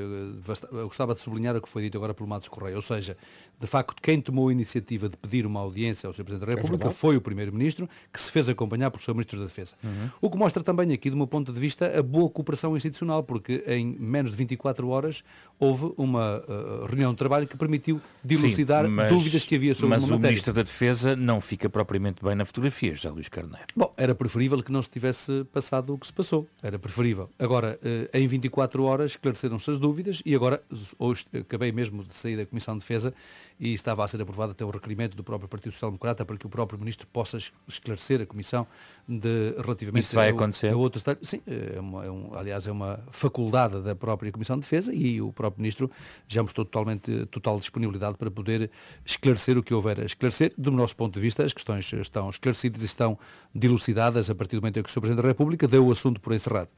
eu 0.73 0.88
gostava 0.88 1.14
de 1.14 1.20
sublinhar 1.20 1.55
o 1.56 1.62
que 1.62 1.69
foi 1.69 1.82
dito 1.82 1.97
agora 1.97 2.12
pelo 2.12 2.29
Matos 2.29 2.49
Correia, 2.49 2.75
ou 2.75 2.82
seja, 2.82 3.17
de 3.61 3.67
facto, 3.67 3.94
quem 4.03 4.20
tomou 4.20 4.49
a 4.49 4.53
iniciativa 4.53 5.08
de 5.08 5.17
pedir 5.17 5.47
uma 5.47 5.61
audiência 5.61 6.08
ao 6.08 6.12
Sr. 6.12 6.25
Presidente 6.25 6.47
da 6.47 6.53
é 6.53 6.56
República 6.56 6.88
é 6.88 6.93
foi 6.93 7.17
o 7.17 7.20
Primeiro-Ministro, 7.20 7.88
que 8.12 8.20
se 8.20 8.31
fez 8.32 8.49
acompanhar 8.49 8.91
pelo 8.91 9.03
Sr. 9.03 9.12
Ministro 9.12 9.38
da 9.38 9.44
Defesa. 9.47 9.75
Uhum. 9.85 10.11
O 10.20 10.31
que 10.31 10.37
mostra 10.37 10.62
também 10.62 10.93
aqui, 10.93 11.08
do 11.08 11.17
meu 11.17 11.29
ponto 11.29 11.53
de 11.53 11.61
vista, 11.61 11.97
a 11.97 12.03
boa 12.03 12.29
cooperação 12.29 12.76
institucional, 12.76 13.23
porque 13.23 13.62
em 13.69 13.87
menos 13.99 14.32
de 14.32 14.37
24 14.37 14.88
horas 14.88 15.23
houve 15.61 15.93
uma 15.97 16.38
uh, 16.38 16.87
reunião 16.87 17.12
de 17.12 17.19
trabalho 17.19 17.47
que 17.47 17.56
permitiu 17.56 18.00
dilucidar 18.25 18.85
Sim, 18.85 18.91
mas, 18.91 19.08
dúvidas 19.08 19.44
que 19.44 19.55
havia 19.55 19.75
sobre 19.75 19.91
mas 19.91 20.03
uma. 20.03 20.17
Mas 20.17 20.19
o 20.19 20.23
Ministro 20.23 20.53
da 20.53 20.62
Defesa 20.62 21.14
não 21.14 21.41
fica 21.41 21.70
propriamente 21.70 22.25
bem 22.25 22.35
na 22.35 22.44
fotografia, 22.44 22.94
já 22.97 23.11
Luís 23.11 23.29
Carneiro. 23.29 23.64
Bom, 23.76 23.94
era 23.97 24.14
preferível 24.14 24.60
que 24.60 24.72
não 24.72 24.82
se 24.82 24.91
tivesse 24.91 25.44
passado 25.53 25.94
o 25.94 25.98
que 25.98 26.06
se 26.06 26.13
passou. 26.13 26.48
Era 26.63 26.79
preferível 26.79 26.95
preferível. 26.96 27.29
Agora, 27.38 27.79
eh, 27.84 28.08
em 28.15 28.26
24 28.26 28.82
horas 28.84 29.12
esclareceram-se 29.12 29.70
as 29.70 29.79
dúvidas 29.79 30.22
e 30.24 30.34
agora, 30.34 30.62
hoje, 30.98 31.26
acabei 31.38 31.70
mesmo 31.70 32.03
de 32.03 32.15
sair 32.15 32.36
da 32.36 32.46
Comissão 32.46 32.74
de 32.74 32.81
Defesa 32.81 33.12
e 33.58 33.72
estava 33.72 34.05
a 34.05 34.08
ser 34.08 34.20
aprovado 34.20 34.53
até 34.53 34.65
o 34.65 34.70
requerimento 34.70 35.17
do 35.17 35.25
próprio 35.25 35.48
Partido 35.48 35.72
Social 35.72 35.91
Democrata 35.91 36.25
para 36.25 36.36
que 36.36 36.46
o 36.46 36.48
próprio 36.48 36.79
Ministro 36.79 37.06
possa 37.06 37.39
esclarecer 37.67 38.20
a 38.20 38.27
Comissão 38.27 38.67
de, 39.08 39.55
relativamente 39.58 40.05
Isso 40.05 40.15
vai 40.15 40.29
a, 40.29 40.32
acontecer? 40.32 40.69
a 40.69 40.77
outros 40.77 41.05
Sim, 41.22 41.41
é 41.46 41.81
uma, 41.81 42.05
é 42.05 42.10
um, 42.10 42.34
aliás, 42.34 42.67
é 42.67 42.72
uma 42.72 43.01
faculdade 43.10 43.81
da 43.81 43.94
própria 43.94 44.31
Comissão 44.31 44.56
de 44.56 44.63
Defesa 44.63 44.93
e 44.94 45.20
o 45.20 45.32
próprio 45.32 45.63
Ministro 45.63 45.91
já 46.29 46.43
mostrou 46.43 46.65
totalmente, 46.65 47.27
total 47.27 47.58
disponibilidade 47.58 48.19
para 48.19 48.31
poder 48.31 48.70
esclarecer 49.05 49.56
o 49.56 49.63
que 49.63 49.72
houver 49.72 50.01
a 50.01 50.05
esclarecer. 50.05 50.53
Do 50.58 50.70
nosso 50.70 50.94
ponto 50.94 51.15
de 51.15 51.20
vista, 51.20 51.43
as 51.43 51.53
questões 51.53 51.91
estão 51.93 52.29
esclarecidas 52.29 52.82
e 52.82 52.86
estão 52.86 53.19
dilucidadas 53.55 54.29
a 54.29 54.34
partir 54.34 54.56
do 54.56 54.63
momento 54.63 54.79
em 54.79 54.82
que 54.82 54.89
o 54.89 54.93
Sr. 54.93 55.01
Presidente 55.01 55.22
da 55.22 55.29
República 55.29 55.67
deu 55.67 55.86
o 55.86 55.91
assunto 55.91 56.20
por 56.20 56.34
encerrado. 56.34 56.69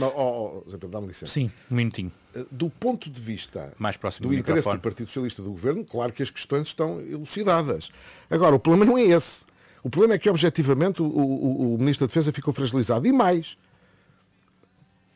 Oh, 0.00 0.62
oh, 0.66 0.88
dá-me 0.88 1.08
licença. 1.08 1.32
Sim, 1.32 1.50
um 1.70 1.74
minutinho. 1.74 2.12
Eh, 2.34 2.44
do 2.50 2.70
ponto 2.70 3.10
de 3.10 3.20
vista 3.20 3.72
Mais 3.78 3.96
próximo 3.96 4.28
do, 4.28 4.34
do 4.34 4.38
interesse 4.38 4.70
do 4.70 4.78
Partido 4.78 5.06
Socialista 5.06 5.42
do 5.42 5.50
Governo, 5.50 5.84
claro 5.84 6.12
que 6.12 6.22
as 6.22 6.30
questões 6.30 6.68
estão 6.68 7.00
elucidadas. 7.00 7.90
Agora, 8.30 8.54
o 8.54 8.58
problema 8.58 8.84
não 8.90 8.98
é 8.98 9.02
esse. 9.02 9.44
O 9.82 9.90
problema 9.90 10.14
é 10.14 10.18
que, 10.18 10.30
objetivamente, 10.30 11.02
o, 11.02 11.06
o, 11.06 11.74
o 11.74 11.78
Ministro 11.78 12.06
da 12.06 12.10
Defesa 12.10 12.32
ficou 12.32 12.54
fragilizado. 12.54 13.06
E 13.06 13.12
mais, 13.12 13.58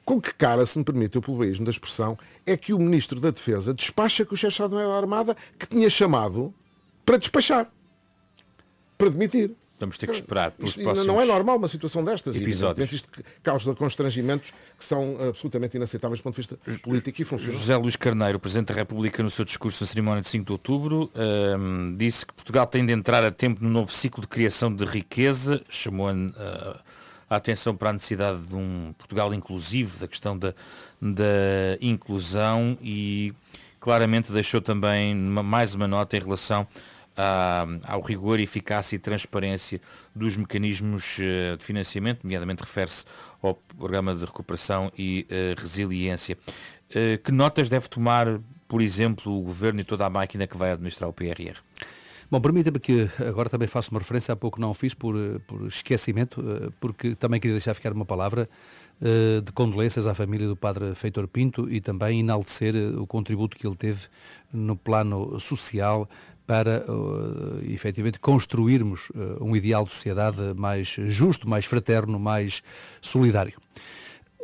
com 0.04 0.20
que 0.20 0.32
cara, 0.34 0.64
se 0.66 0.78
me 0.78 0.84
permite 0.84 1.18
o 1.18 1.22
plebeísmo 1.22 1.64
da 1.64 1.70
expressão, 1.70 2.18
é 2.44 2.56
que 2.56 2.72
o 2.72 2.78
Ministro 2.78 3.20
da 3.20 3.30
Defesa 3.30 3.74
despacha 3.74 4.24
com 4.24 4.34
o 4.34 4.36
chefe 4.36 4.50
de 4.50 4.54
Estado 4.54 4.76
da 4.76 4.96
Armada 4.96 5.36
que 5.58 5.66
tinha 5.66 5.90
chamado 5.90 6.54
para 7.04 7.16
despachar, 7.16 7.70
para 8.96 9.08
demitir. 9.08 9.50
Vamos 9.78 9.98
ter 9.98 10.06
que 10.06 10.14
esperar 10.14 10.52
pelos 10.52 10.70
isto, 10.70 10.82
próximos 10.82 11.06
Não 11.06 11.20
é 11.20 11.26
normal 11.26 11.58
uma 11.58 11.68
situação 11.68 12.02
destas. 12.02 12.36
Episódios. 12.36 12.92
Isto 12.92 13.08
causa 13.42 13.74
constrangimentos 13.74 14.52
que 14.78 14.84
são 14.84 15.16
absolutamente 15.28 15.76
inaceitáveis 15.76 16.20
do 16.20 16.22
ponto 16.22 16.34
de 16.34 16.40
vista 16.40 16.58
político 16.82 17.20
e 17.20 17.24
funcional. 17.24 17.56
José 17.56 17.76
Luís 17.76 17.96
Carneiro, 17.96 18.38
Presidente 18.38 18.68
da 18.68 18.74
República, 18.74 19.22
no 19.22 19.28
seu 19.28 19.44
discurso 19.44 19.84
na 19.84 19.88
cerimónia 19.88 20.22
de 20.22 20.28
5 20.28 20.46
de 20.46 20.52
outubro, 20.52 21.10
um, 21.14 21.94
disse 21.96 22.24
que 22.24 22.32
Portugal 22.32 22.66
tem 22.66 22.86
de 22.86 22.92
entrar 22.92 23.22
a 23.22 23.30
tempo 23.30 23.62
no 23.62 23.68
novo 23.68 23.92
ciclo 23.92 24.22
de 24.22 24.28
criação 24.28 24.74
de 24.74 24.84
riqueza, 24.84 25.62
chamou 25.68 26.08
a, 26.08 26.12
uh, 26.12 26.80
a 27.28 27.36
atenção 27.36 27.76
para 27.76 27.90
a 27.90 27.92
necessidade 27.92 28.46
de 28.46 28.54
um 28.54 28.94
Portugal 28.96 29.34
inclusivo, 29.34 29.98
da 29.98 30.08
questão 30.08 30.38
da, 30.38 30.54
da 31.00 31.76
inclusão 31.80 32.78
e 32.80 33.34
claramente 33.78 34.32
deixou 34.32 34.60
também 34.60 35.14
mais 35.14 35.74
uma 35.74 35.86
nota 35.86 36.16
em 36.16 36.20
relação 36.20 36.66
ao 37.84 38.00
rigor, 38.00 38.40
eficácia 38.40 38.96
e 38.96 38.98
transparência 38.98 39.80
dos 40.14 40.36
mecanismos 40.36 41.16
de 41.18 41.64
financiamento, 41.64 42.24
nomeadamente 42.24 42.62
refere-se 42.62 43.04
ao 43.42 43.54
Programa 43.54 44.14
de 44.14 44.24
Recuperação 44.24 44.92
e 44.96 45.26
Resiliência. 45.56 46.36
Que 47.24 47.32
notas 47.32 47.68
deve 47.68 47.88
tomar, 47.88 48.40
por 48.68 48.80
exemplo, 48.80 49.32
o 49.32 49.42
Governo 49.42 49.80
e 49.80 49.84
toda 49.84 50.04
a 50.06 50.10
máquina 50.10 50.46
que 50.46 50.56
vai 50.56 50.72
administrar 50.72 51.08
o 51.08 51.12
PRR? 51.12 51.56
Bom, 52.28 52.40
permita-me 52.40 52.80
que 52.80 53.08
agora 53.24 53.48
também 53.48 53.68
faço 53.68 53.92
uma 53.92 54.00
referência, 54.00 54.32
há 54.32 54.36
pouco 54.36 54.60
não 54.60 54.74
fiz 54.74 54.92
por, 54.94 55.14
por 55.46 55.66
esquecimento, 55.66 56.42
porque 56.80 57.14
também 57.14 57.38
queria 57.38 57.54
deixar 57.54 57.72
ficar 57.72 57.92
uma 57.92 58.04
palavra 58.04 58.48
eh, 58.98 59.42
de 59.42 59.52
condolências 59.52 60.06
à 60.06 60.14
família 60.14 60.48
do 60.48 60.56
padre 60.56 60.94
Feitor 60.94 61.28
Pinto 61.28 61.68
e 61.68 61.82
também 61.82 62.20
enaltecer 62.20 62.74
eh, 62.74 62.96
o 62.96 63.06
contributo 63.06 63.54
que 63.54 63.66
ele 63.66 63.76
teve 63.76 64.06
no 64.50 64.74
plano 64.74 65.38
social 65.38 66.08
para 66.46 66.84
uh, 66.88 67.60
efetivamente 67.68 68.20
construirmos 68.20 69.10
uh, 69.10 69.42
um 69.42 69.56
ideal 69.56 69.84
de 69.84 69.90
sociedade 69.90 70.54
mais 70.56 70.88
justo, 70.88 71.48
mais 71.48 71.64
fraterno, 71.64 72.18
mais 72.18 72.62
solidário. 73.00 73.54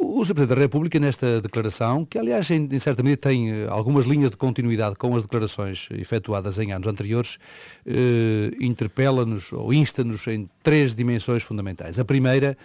O 0.04 0.24
Sr. 0.24 0.34
Presidente 0.34 0.56
da 0.56 0.62
República, 0.62 0.98
nesta 0.98 1.40
declaração, 1.40 2.04
que 2.04 2.18
aliás 2.18 2.50
em, 2.50 2.68
em 2.72 2.78
certa 2.80 3.04
medida 3.04 3.20
tem 3.20 3.66
algumas 3.68 4.04
linhas 4.04 4.32
de 4.32 4.36
continuidade 4.36 4.96
com 4.96 5.14
as 5.14 5.22
declarações 5.22 5.88
efetuadas 5.92 6.58
em 6.58 6.72
anos 6.72 6.88
anteriores, 6.88 7.38
eh, 7.86 8.50
interpela-nos 8.60 9.52
ou 9.52 9.72
insta-nos 9.72 10.26
em 10.26 10.50
três 10.60 10.92
dimensões 10.92 11.44
fundamentais. 11.44 12.00
A 12.00 12.04
primeira, 12.04 12.58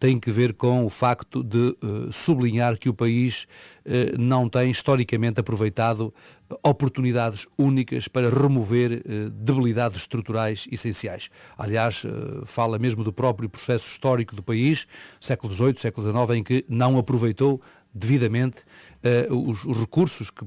tem 0.00 0.18
que 0.18 0.30
ver 0.30 0.54
com 0.54 0.86
o 0.86 0.88
facto 0.88 1.44
de 1.44 1.76
uh, 1.84 2.10
sublinhar 2.10 2.78
que 2.78 2.88
o 2.88 2.94
país 2.94 3.46
uh, 3.84 4.18
não 4.18 4.48
tem 4.48 4.70
historicamente 4.70 5.38
aproveitado 5.38 6.12
oportunidades 6.64 7.46
únicas 7.56 8.08
para 8.08 8.30
remover 8.30 9.02
uh, 9.04 9.30
debilidades 9.30 10.00
estruturais 10.00 10.66
essenciais. 10.72 11.28
Aliás, 11.56 12.02
fala 12.46 12.78
mesmo 12.78 13.04
do 13.04 13.12
próprio 13.12 13.48
processo 13.48 13.90
histórico 13.90 14.34
do 14.34 14.42
país, 14.42 14.86
século 15.20 15.52
XVIII, 15.52 15.74
século 15.78 16.10
XIX, 16.10 16.38
em 16.38 16.42
que 16.42 16.64
não 16.66 16.96
aproveitou 16.98 17.60
devidamente 17.92 18.58
uh, 19.28 19.50
os, 19.50 19.64
os, 19.64 19.78
recursos 19.78 20.30
que, 20.30 20.44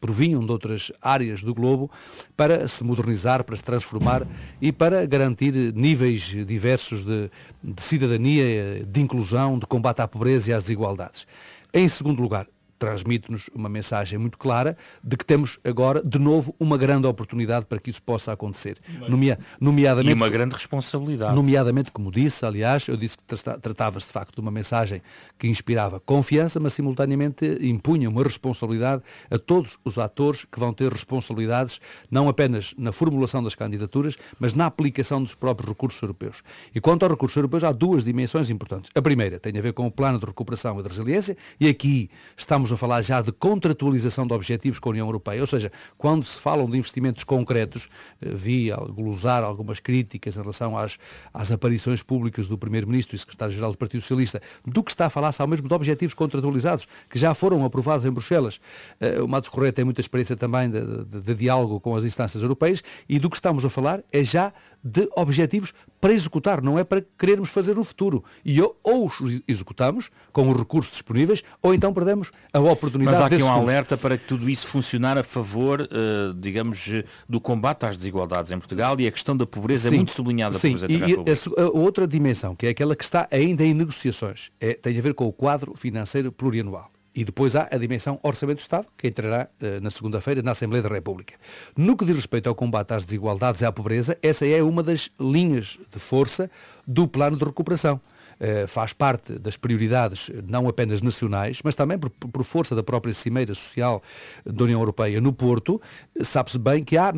provinham 0.00 0.44
de 0.44 0.52
outras 0.52 0.92
áreas 1.02 1.42
do 1.42 1.54
globo 1.54 1.90
para 2.36 2.66
se 2.68 2.84
modernizar, 2.84 3.44
para 3.44 3.56
se 3.56 3.64
transformar 3.64 4.26
e 4.60 4.70
para 4.70 5.04
garantir 5.06 5.54
níveis 5.74 6.22
diversos 6.46 7.04
de, 7.04 7.30
de 7.62 7.82
cidadania, 7.82 8.84
de 8.86 9.00
inclusão, 9.00 9.58
de 9.58 9.66
combate 9.66 10.00
à 10.00 10.08
pobreza 10.08 10.50
e 10.50 10.54
às 10.54 10.64
desigualdades. 10.64 11.26
Em 11.72 11.86
segundo 11.88 12.20
lugar, 12.22 12.46
transmite-nos 12.80 13.50
uma 13.54 13.68
mensagem 13.68 14.18
muito 14.18 14.38
clara 14.38 14.74
de 15.04 15.14
que 15.14 15.24
temos 15.24 15.58
agora, 15.62 16.02
de 16.02 16.18
novo, 16.18 16.56
uma 16.58 16.78
grande 16.78 17.06
oportunidade 17.06 17.66
para 17.66 17.78
que 17.78 17.90
isso 17.90 18.02
possa 18.02 18.32
acontecer. 18.32 18.78
Nomea, 19.06 19.38
nomeadamente, 19.60 20.10
e 20.10 20.14
uma 20.14 20.30
grande 20.30 20.54
responsabilidade. 20.54 21.34
Nomeadamente, 21.36 21.92
como 21.92 22.10
disse, 22.10 22.44
aliás, 22.44 22.88
eu 22.88 22.96
disse 22.96 23.18
que 23.18 23.24
tratava-se 23.60 24.06
de 24.06 24.12
facto 24.14 24.34
de 24.34 24.40
uma 24.40 24.50
mensagem 24.50 25.02
que 25.38 25.46
inspirava 25.46 26.00
confiança, 26.00 26.58
mas 26.58 26.72
simultaneamente 26.72 27.44
impunha 27.60 28.08
uma 28.08 28.22
responsabilidade 28.22 29.02
a 29.30 29.38
todos 29.38 29.78
os 29.84 29.98
atores 29.98 30.46
que 30.50 30.58
vão 30.58 30.72
ter 30.72 30.90
responsabilidades, 30.90 31.80
não 32.10 32.30
apenas 32.30 32.74
na 32.78 32.92
formulação 32.92 33.42
das 33.42 33.54
candidaturas, 33.54 34.16
mas 34.38 34.54
na 34.54 34.64
aplicação 34.64 35.22
dos 35.22 35.34
próprios 35.34 35.68
recursos 35.68 36.00
europeus. 36.00 36.42
E 36.74 36.80
quanto 36.80 37.02
aos 37.02 37.12
recursos 37.12 37.36
europeus, 37.36 37.62
há 37.62 37.72
duas 37.72 38.04
dimensões 38.04 38.48
importantes. 38.48 38.90
A 38.94 39.02
primeira 39.02 39.38
tem 39.38 39.56
a 39.58 39.60
ver 39.60 39.74
com 39.74 39.86
o 39.86 39.90
plano 39.90 40.18
de 40.18 40.24
recuperação 40.24 40.80
e 40.80 40.82
de 40.82 40.88
resiliência, 40.88 41.36
e 41.60 41.68
aqui 41.68 42.08
estamos 42.34 42.69
estamos 42.70 42.72
a 42.72 42.76
falar 42.76 43.02
já 43.02 43.20
de 43.20 43.32
contratualização 43.32 44.26
de 44.26 44.32
objetivos 44.32 44.78
com 44.78 44.88
a 44.88 44.92
União 44.92 45.06
Europeia, 45.06 45.40
ou 45.40 45.46
seja, 45.46 45.72
quando 45.98 46.24
se 46.24 46.38
falam 46.38 46.68
de 46.68 46.78
investimentos 46.78 47.24
concretos, 47.24 47.88
eh, 48.22 48.28
vi 48.32 48.70
glosar 48.94 49.42
algumas 49.42 49.80
críticas 49.80 50.36
em 50.36 50.40
relação 50.40 50.76
às, 50.76 50.98
às 51.32 51.50
aparições 51.50 52.02
públicas 52.02 52.46
do 52.46 52.56
Primeiro-Ministro 52.56 53.16
e 53.16 53.18
Secretário-Geral 53.18 53.72
do 53.72 53.78
Partido 53.78 54.00
Socialista, 54.00 54.40
do 54.64 54.82
que 54.82 54.90
está 54.90 55.06
a 55.06 55.10
falar-se 55.10 55.42
ao 55.42 55.48
mesmo 55.48 55.66
de 55.66 55.74
objetivos 55.74 56.14
contratualizados, 56.14 56.86
que 57.08 57.18
já 57.18 57.34
foram 57.34 57.64
aprovados 57.64 58.04
em 58.04 58.10
Bruxelas. 58.10 58.60
Eh, 59.00 59.20
o 59.20 59.26
Matos 59.26 59.48
Correia 59.48 59.72
tem 59.72 59.84
muita 59.84 60.00
experiência 60.00 60.36
também 60.36 60.70
de, 60.70 60.80
de, 61.04 61.20
de 61.20 61.34
diálogo 61.34 61.80
com 61.80 61.96
as 61.96 62.04
instâncias 62.04 62.42
europeias 62.42 62.82
e 63.08 63.18
do 63.18 63.28
que 63.28 63.36
estamos 63.36 63.64
a 63.64 63.70
falar 63.70 64.02
é 64.12 64.22
já 64.22 64.52
de 64.82 65.08
objetivos 65.14 65.72
para 66.00 66.12
executar, 66.12 66.62
não 66.62 66.78
é 66.78 66.84
para 66.84 67.04
querermos 67.18 67.50
fazer 67.50 67.74
no 67.74 67.84
futuro. 67.84 68.24
E 68.44 68.60
ou, 68.60 68.76
os 68.84 69.42
executamos 69.46 70.10
com 70.32 70.50
os 70.50 70.56
recursos 70.56 70.92
disponíveis, 70.92 71.42
ou 71.62 71.74
então 71.74 71.92
perdemos 71.92 72.32
a 72.52 72.60
oportunidade 72.60 73.18
Mas 73.18 73.20
há 73.20 73.26
aqui 73.26 73.42
um 73.42 73.50
alerta 73.50 73.96
para 73.96 74.16
que 74.16 74.26
tudo 74.26 74.48
isso 74.48 74.66
funcionar 74.66 75.18
a 75.18 75.22
favor, 75.22 75.82
uh, 75.82 76.34
digamos, 76.34 76.90
do 77.28 77.40
combate 77.40 77.84
às 77.84 77.96
desigualdades 77.96 78.50
em 78.52 78.58
Portugal 78.58 78.98
e 78.98 79.06
a 79.06 79.10
questão 79.10 79.36
da 79.36 79.46
pobreza 79.46 79.88
é 79.88 79.90
sim, 79.90 79.96
é 79.96 79.98
muito 79.98 80.12
sublinhada 80.12 80.58
sim, 80.58 80.72
por 80.72 80.86
Presidente 80.86 81.20
e 81.20 81.60
a, 81.60 81.64
a, 81.64 81.70
outra 81.70 82.06
dimensão, 82.06 82.56
que 82.56 82.66
é 82.66 82.70
aquela 82.70 82.96
que 82.96 83.04
está 83.04 83.28
ainda 83.30 83.64
em 83.64 83.74
negociações, 83.74 84.50
é, 84.60 84.74
tem 84.74 84.98
a 84.98 85.00
ver 85.02 85.14
com 85.14 85.26
o 85.26 85.32
quadro 85.32 85.74
financeiro 85.76 86.32
plurianual. 86.32 86.90
E 87.14 87.24
depois 87.24 87.56
há 87.56 87.68
a 87.70 87.76
dimensão 87.76 88.20
Orçamento 88.22 88.58
do 88.58 88.62
Estado, 88.62 88.86
que 88.96 89.08
entrará 89.08 89.48
uh, 89.60 89.80
na 89.80 89.90
segunda-feira 89.90 90.42
na 90.42 90.52
Assembleia 90.52 90.82
da 90.82 90.88
República. 90.88 91.34
No 91.76 91.96
que 91.96 92.04
diz 92.04 92.14
respeito 92.14 92.48
ao 92.48 92.54
combate 92.54 92.92
às 92.92 93.04
desigualdades 93.04 93.60
e 93.60 93.64
à 93.64 93.72
pobreza, 93.72 94.16
essa 94.22 94.46
é 94.46 94.62
uma 94.62 94.82
das 94.82 95.10
linhas 95.18 95.78
de 95.90 95.98
força 95.98 96.50
do 96.86 97.08
plano 97.08 97.36
de 97.36 97.44
recuperação. 97.44 98.00
Uh, 98.40 98.66
faz 98.66 98.92
parte 98.92 99.38
das 99.38 99.56
prioridades 99.56 100.30
não 100.48 100.68
apenas 100.68 101.02
nacionais, 101.02 101.60
mas 101.62 101.74
também 101.74 101.98
por, 101.98 102.10
por 102.10 102.44
força 102.44 102.74
da 102.74 102.82
própria 102.82 103.12
Cimeira 103.12 103.52
Social 103.54 104.02
da 104.46 104.64
União 104.64 104.80
Europeia 104.80 105.20
no 105.20 105.32
Porto, 105.32 105.80
sabe-se 106.22 106.58
bem 106.58 106.82
que 106.82 106.96
há 106.96 107.12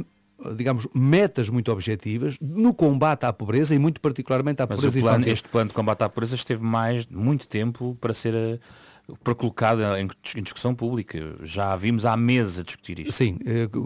digamos, 0.56 0.88
metas 0.94 1.48
muito 1.48 1.70
objetivas 1.70 2.36
no 2.40 2.74
combate 2.74 3.24
à 3.24 3.32
pobreza 3.32 3.74
e 3.74 3.78
muito 3.78 4.00
particularmente 4.00 4.62
à 4.62 4.66
Mas 4.68 4.76
pobreza 4.76 5.00
plano, 5.00 5.28
Este 5.28 5.48
plano 5.48 5.68
de 5.68 5.74
combate 5.74 6.02
à 6.02 6.08
pobreza 6.08 6.34
esteve 6.34 6.62
mais, 6.62 7.06
muito 7.06 7.46
tempo 7.46 7.96
para 8.00 8.12
ser 8.12 8.60
eh, 9.12 9.16
para 9.22 9.34
colocar 9.34 9.76
em, 9.98 10.08
discussão 10.42 10.74
pública. 10.74 11.36
Já 11.42 11.76
vimos 11.76 12.06
há 12.06 12.16
meses 12.16 12.58
a 12.58 12.62
discutir 12.62 13.00
isto. 13.00 13.12
Sim, 13.12 13.38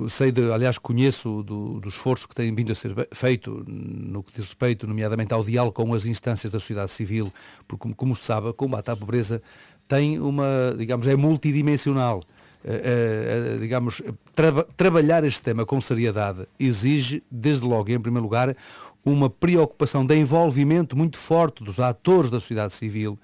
sei, 0.09 0.33
de, 0.33 0.51
aliás, 0.51 0.79
conheço 0.79 1.43
do, 1.43 1.81
do, 1.81 1.89
esforço 1.89 2.29
que 2.29 2.35
tem 2.35 2.55
vindo 2.55 2.73
a 2.73 2.75
ser 2.75 2.95
feito 3.13 3.65
no 3.67 4.23
que 4.23 4.33
diz 4.33 4.47
respeito, 4.47 4.87
nomeadamente 4.87 5.33
ao 5.35 5.45
diálogo 5.45 5.75
com 5.75 5.95
as 5.95 6.07
instâncias 6.07 6.53
da 6.53 6.59
sociedade 6.59 6.91
civil, 6.91 7.33
porque, 7.67 7.93
como, 7.95 8.15
se 8.15 8.25
sabe, 8.25 8.53
combate 8.53 8.91
à 8.91 8.97
pobreza 8.97 9.43
tem 9.89 10.19
uma, 10.19 10.75
digamos, 10.77 11.07
é 11.07 11.17
multidimensional. 11.17 12.23
Uh, 12.65 13.55
uh, 13.57 13.61
digamos, 13.61 14.03
tra 14.35 14.65
trabalhar 14.77 15.23
este 15.23 15.41
tema 15.41 15.65
com 15.65 15.81
seriedade 15.81 16.49
exige, 16.59 17.23
desde 17.31 17.65
logo, 17.65 17.93
em 17.93 18.01
primeiro 18.01 18.25
lugar, 18.25 18.57
uma 19.05 19.31
preocupação 19.31 20.05
de 20.05 20.17
envolvimento 20.17 20.97
muito 20.97 21.17
forte 21.17 21.63
dos 21.63 21.79
atores 21.79 22.29
da 22.29 22.41
sociedade 22.41 22.75
civil, 22.75 23.17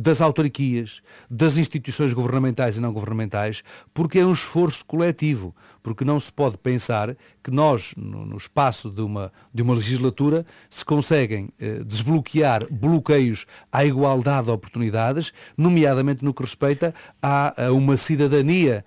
das 0.00 0.22
autarquias, 0.22 1.02
das 1.28 1.58
instituições 1.58 2.12
governamentais 2.12 2.76
e 2.76 2.80
não 2.80 2.92
governamentais, 2.92 3.64
porque 3.92 4.20
é 4.20 4.24
um 4.24 4.30
esforço 4.30 4.84
coletivo, 4.84 5.52
porque 5.82 6.04
não 6.04 6.20
se 6.20 6.30
pode 6.30 6.56
pensar 6.56 7.16
que 7.42 7.50
nós, 7.50 7.94
no, 7.96 8.24
no 8.24 8.36
espaço 8.36 8.90
de 8.90 9.00
uma, 9.00 9.32
de 9.52 9.60
uma 9.60 9.74
legislatura, 9.74 10.46
se 10.70 10.84
conseguem 10.84 11.48
eh, 11.60 11.82
desbloquear 11.84 12.64
bloqueios 12.70 13.44
à 13.72 13.84
igualdade 13.84 14.46
de 14.46 14.52
oportunidades, 14.52 15.32
nomeadamente 15.56 16.24
no 16.24 16.32
que 16.32 16.42
respeita 16.42 16.94
a, 17.20 17.64
a 17.66 17.72
uma 17.72 17.96
cidadania 17.96 18.84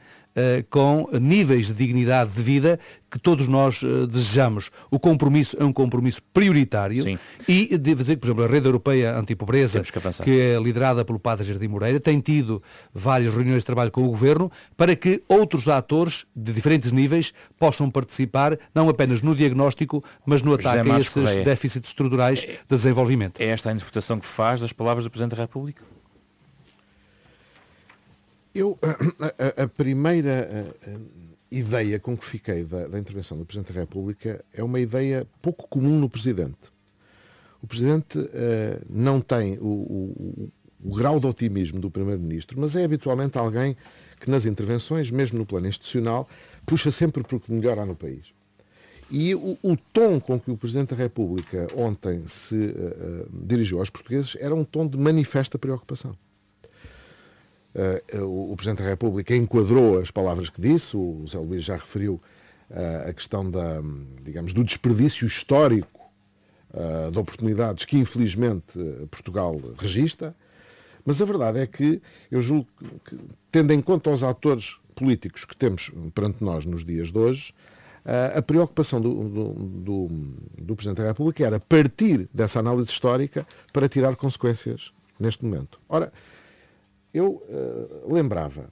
com 0.69 1.07
níveis 1.19 1.67
de 1.67 1.73
dignidade 1.73 2.31
de 2.31 2.41
vida 2.41 2.79
que 3.11 3.19
todos 3.19 3.47
nós 3.47 3.83
uh, 3.83 4.07
desejamos. 4.07 4.71
O 4.89 4.97
compromisso 4.97 5.57
é 5.59 5.65
um 5.65 5.73
compromisso 5.73 6.21
prioritário 6.33 7.03
Sim. 7.03 7.19
e 7.47 7.77
devo 7.77 8.01
dizer 8.01 8.15
que, 8.15 8.21
por 8.21 8.27
exemplo, 8.27 8.43
a 8.45 8.47
Rede 8.47 8.67
Europeia 8.67 9.17
Antipobreza, 9.17 9.81
que, 9.81 10.23
que, 10.23 10.39
é 10.39 10.57
liderada 10.57 11.03
pelo 11.03 11.19
Padre 11.19 11.43
Jardim 11.43 11.67
Moreira, 11.67 11.99
tem 11.99 12.21
tido 12.21 12.63
várias 12.93 13.33
reuniões 13.33 13.63
de 13.63 13.65
trabalho 13.65 13.91
com 13.91 14.03
o 14.05 14.07
Governo 14.07 14.49
para 14.77 14.95
que 14.95 15.21
outros 15.27 15.67
atores 15.67 16.25
de 16.33 16.53
diferentes 16.53 16.93
níveis 16.93 17.33
possam 17.59 17.91
participar, 17.91 18.57
não 18.73 18.87
apenas 18.87 19.21
no 19.21 19.35
diagnóstico, 19.35 20.01
mas 20.25 20.41
no 20.41 20.53
ataque 20.53 20.89
a 20.89 20.99
esses 20.99 21.13
Correia. 21.13 21.43
déficits 21.43 21.89
estruturais 21.89 22.41
de 22.41 22.57
desenvolvimento. 22.69 23.41
É 23.41 23.47
esta 23.47 23.69
a 23.69 23.73
interpretação 23.73 24.19
que 24.19 24.25
faz 24.25 24.61
das 24.61 24.71
palavras 24.71 25.03
do 25.03 25.09
Presidente 25.09 25.35
da 25.35 25.41
República? 25.41 25.83
Eu, 28.53 28.77
a, 29.57 29.63
a, 29.63 29.67
primeira 29.67 30.75
ideia 31.51 31.99
com 31.99 32.17
que 32.17 32.25
fiquei 32.25 32.63
da, 32.63 32.87
da, 32.87 32.97
intervenção 32.97 33.37
do 33.37 33.45
Presidente 33.45 33.73
da 33.73 33.81
República 33.81 34.43
é 34.53 34.63
uma 34.63 34.79
ideia 34.79 35.27
pouco 35.41 35.67
comum 35.67 35.99
no 35.99 36.09
Presidente. 36.09 36.71
O 37.61 37.67
Presidente 37.67 38.17
uh, 38.17 38.29
não 38.89 39.21
tem 39.21 39.57
o, 39.59 39.65
o, 39.65 40.51
o, 40.83 40.95
grau 40.95 41.19
de 41.19 41.27
otimismo 41.27 41.79
do 41.79 41.91
Primeiro-Ministro, 41.91 42.59
mas 42.59 42.75
é 42.75 42.83
habitualmente 42.83 43.37
alguém 43.37 43.77
que 44.19 44.29
nas 44.29 44.45
intervenções, 44.45 45.11
mesmo 45.11 45.37
no 45.37 45.45
plano 45.45 45.67
institucional, 45.67 46.27
puxa 46.65 46.89
sempre 46.89 47.23
para 47.23 47.35
o 47.35 47.39
que 47.39 47.51
melhora 47.51 47.85
no 47.85 47.95
país. 47.95 48.33
E 49.11 49.35
o, 49.35 49.57
o, 49.61 49.77
tom 49.91 50.19
com 50.19 50.39
que 50.39 50.49
o 50.49 50.57
Presidente 50.57 50.95
da 50.95 50.95
República 50.95 51.67
ontem 51.75 52.23
se 52.27 52.55
uh, 52.55 52.59
uh, 52.59 53.45
dirigiu 53.45 53.79
aos 53.79 53.89
portugueses 53.89 54.37
era 54.39 54.55
um 54.55 54.63
tom 54.63 54.87
de 54.87 54.97
manifesta 54.97 55.59
preocupação. 55.59 56.15
Uh, 57.73 58.25
o, 58.25 58.51
o, 58.51 58.55
Presidente 58.55 58.83
da 58.83 58.89
República 58.89 59.33
enquadrou 59.33 59.99
as 59.99 60.11
palavras 60.11 60.49
que 60.49 60.61
disse, 60.61 60.97
o 60.97 61.23
Zé 61.25 61.37
Luís 61.37 61.63
já 61.63 61.75
referiu 61.75 62.21
uh, 62.69 63.09
a 63.09 63.13
questão 63.13 63.49
da, 63.49 63.81
digamos, 64.21 64.53
do 64.53 64.63
desperdício 64.63 65.25
histórico 65.25 66.01
de 67.11 67.19
oportunidades 67.19 67.83
que 67.83 67.97
infelizmente 67.97 68.79
Portugal 69.09 69.59
registra, 69.77 70.33
mas 71.05 71.21
a 71.21 71.25
verdade 71.25 71.59
é 71.59 71.67
que 71.67 72.01
eu 72.31 72.41
julgo 72.41 72.65
que, 73.03 73.19
tendo 73.51 73.73
em 73.73 73.81
conta 73.81 74.09
os 74.09 74.23
atores 74.23 74.77
políticos 74.95 75.43
que 75.43 75.53
temos 75.53 75.91
perante 76.15 76.41
nós 76.41 76.65
nos 76.65 76.85
dias 76.85 77.11
de 77.11 77.19
hoje, 77.19 77.53
a 78.33 78.41
preocupação 78.41 79.01
do, 79.01 79.13
do, 79.13 79.53
do, 79.53 80.07
do, 80.59 80.75
Presidente 80.77 81.01
da 81.01 81.09
República 81.09 81.45
era 81.45 81.59
partir 81.59 82.29
dessa 82.33 82.59
análise 82.59 82.89
histórica 82.89 83.45
para 83.73 83.89
tirar 83.89 84.15
consequências 84.15 84.93
neste 85.19 85.43
momento. 85.43 85.77
Ora, 85.89 86.13
eu 87.13 87.43
uh, 87.47 88.13
lembrava 88.13 88.69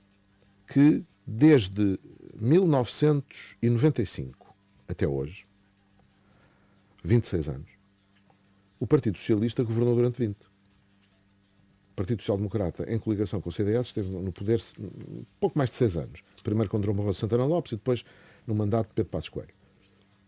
que 0.67 1.03
desde 1.25 1.97
1995 2.39 4.55
até 4.87 5.07
hoje, 5.07 5.47
26 7.03 7.49
anos, 7.49 7.69
o 8.79 8.87
Partido 8.87 9.17
Socialista 9.17 9.63
governou 9.63 9.95
durante 9.95 10.19
20. 10.19 10.35
O 10.35 10.37
Partido 11.95 12.21
Social 12.21 12.37
Democrata, 12.37 12.85
em 12.91 12.97
coligação 12.97 13.41
com 13.41 13.49
o 13.49 13.51
CDS, 13.51 13.87
esteve 13.87 14.09
no 14.09 14.31
poder 14.31 14.63
pouco 15.39 15.57
mais 15.57 15.69
de 15.69 15.75
6 15.75 15.97
anos. 15.97 16.23
Primeiro 16.43 16.69
com 16.69 16.79
Dom 16.79 16.93
Barroso 16.93 17.19
Santana 17.19 17.45
Lopes 17.45 17.73
e 17.73 17.75
depois 17.75 18.05
no 18.47 18.55
mandato 18.55 18.87
de 18.87 18.93
Pedro 18.93 19.11
Passos 19.11 19.27
Coelho. 19.29 19.53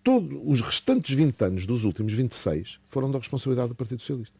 Todos 0.03 0.38
os 0.44 0.62
restantes 0.62 1.15
20 1.15 1.41
anos 1.44 1.65
dos 1.65 1.86
últimos 1.86 2.12
26 2.12 2.82
foram 2.89 3.10
da 3.10 3.20
responsabilidade 3.20 3.70
do 3.70 3.75
Partido 3.75 4.01
Socialista. 4.01 4.38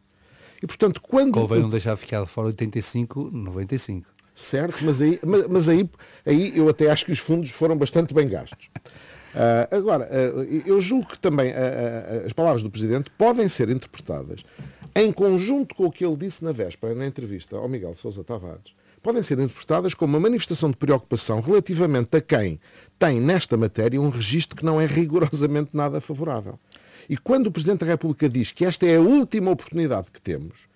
E, 0.62 0.66
portanto, 0.66 1.00
quando... 1.00 1.32
Convém 1.32 1.60
não 1.60 1.70
deixar 1.70 1.96
ficar 1.96 2.22
de 2.22 2.28
fora 2.28 2.48
85, 2.48 3.30
95. 3.32 4.08
Certo, 4.34 4.84
mas 4.84 5.02
aí, 5.02 5.18
mas, 5.24 5.46
mas, 5.48 5.68
aí, 5.68 5.88
aí 6.24 6.56
eu 6.56 6.68
até 6.68 6.90
acho 6.90 7.04
que 7.04 7.12
os 7.12 7.18
fundos 7.18 7.50
foram 7.50 7.76
bastante 7.76 8.14
bem 8.14 8.28
gastos. 8.28 8.70
Uh, 9.34 9.74
agora, 9.74 10.08
uh, 10.10 10.42
eu 10.66 10.80
julgo 10.80 11.08
que 11.08 11.18
também 11.18 11.50
uh, 11.52 12.26
as 12.26 12.32
palavras 12.32 12.62
do 12.62 12.70
Presidente 12.70 13.10
podem 13.16 13.48
ser 13.48 13.68
interpretadas 13.70 14.44
em 14.94 15.10
conjunto 15.10 15.74
com 15.74 15.86
o 15.86 15.92
que 15.92 16.04
ele 16.04 16.16
disse 16.16 16.44
na 16.44 16.52
véspera, 16.52 16.94
na 16.94 17.06
entrevista 17.06 17.56
ao 17.56 17.68
Miguel 17.68 17.94
Sousa 17.94 18.22
Tavares, 18.22 18.74
podem 19.02 19.22
ser 19.22 19.38
interpretadas 19.38 19.94
como 19.94 20.14
uma 20.14 20.20
manifestação 20.20 20.70
de 20.70 20.76
preocupação 20.76 21.40
relativamente 21.40 22.16
a 22.16 22.20
quem 22.20 22.60
tem 22.98 23.20
nesta 23.20 23.56
matéria 23.56 24.00
um 24.00 24.10
registro 24.10 24.56
que 24.56 24.64
não 24.64 24.80
é 24.80 24.86
rigorosamente 24.86 25.70
nada 25.72 26.00
favorável. 26.00 26.58
E 27.08 27.16
quando 27.16 27.46
o 27.46 27.50
Presidente 27.50 27.80
da 27.80 27.86
República 27.86 28.28
diz 28.28 28.52
que 28.52 28.64
esta 28.64 28.86
é 28.86 28.96
a 28.96 29.00
última 29.00 29.50
oportunidade 29.50 30.10
que 30.12 30.20
temos, 30.20 30.68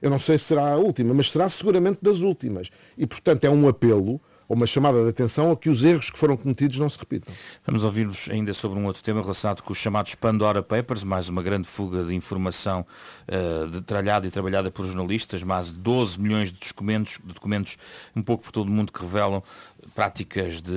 eu 0.00 0.10
não 0.10 0.18
sei 0.18 0.38
se 0.38 0.46
será 0.46 0.72
a 0.72 0.76
última, 0.76 1.12
mas 1.12 1.30
será 1.30 1.48
seguramente 1.48 1.98
das 2.02 2.20
últimas. 2.20 2.70
E, 2.96 3.06
portanto, 3.06 3.44
é 3.44 3.50
um 3.50 3.68
apelo 3.68 4.20
ou 4.50 4.56
uma 4.56 4.66
chamada 4.66 5.04
de 5.04 5.08
atenção 5.08 5.52
a 5.52 5.56
que 5.56 5.70
os 5.70 5.84
erros 5.84 6.10
que 6.10 6.18
foram 6.18 6.36
cometidos 6.36 6.76
não 6.76 6.90
se 6.90 6.98
repitam. 6.98 7.32
Vamos 7.64 7.84
ouvir-vos 7.84 8.28
ainda 8.28 8.52
sobre 8.52 8.80
um 8.80 8.84
outro 8.84 9.00
tema 9.00 9.22
relacionado 9.22 9.62
com 9.62 9.72
os 9.72 9.78
chamados 9.78 10.16
Pandora 10.16 10.60
Papers, 10.60 11.04
mais 11.04 11.28
uma 11.28 11.40
grande 11.40 11.68
fuga 11.68 12.02
de 12.02 12.16
informação 12.16 12.84
uh, 13.28 13.68
detalhada 13.68 14.26
e 14.26 14.30
trabalhada 14.30 14.68
por 14.68 14.84
jornalistas, 14.84 15.44
mais 15.44 15.70
12 15.70 16.20
milhões 16.20 16.52
de 16.52 16.58
documentos, 16.58 17.20
de 17.22 17.32
documentos 17.32 17.78
um 18.16 18.22
pouco 18.22 18.42
por 18.42 18.50
todo 18.50 18.66
o 18.66 18.72
mundo 18.72 18.92
que 18.92 19.00
revelam 19.00 19.40
práticas 19.94 20.60
de, 20.60 20.72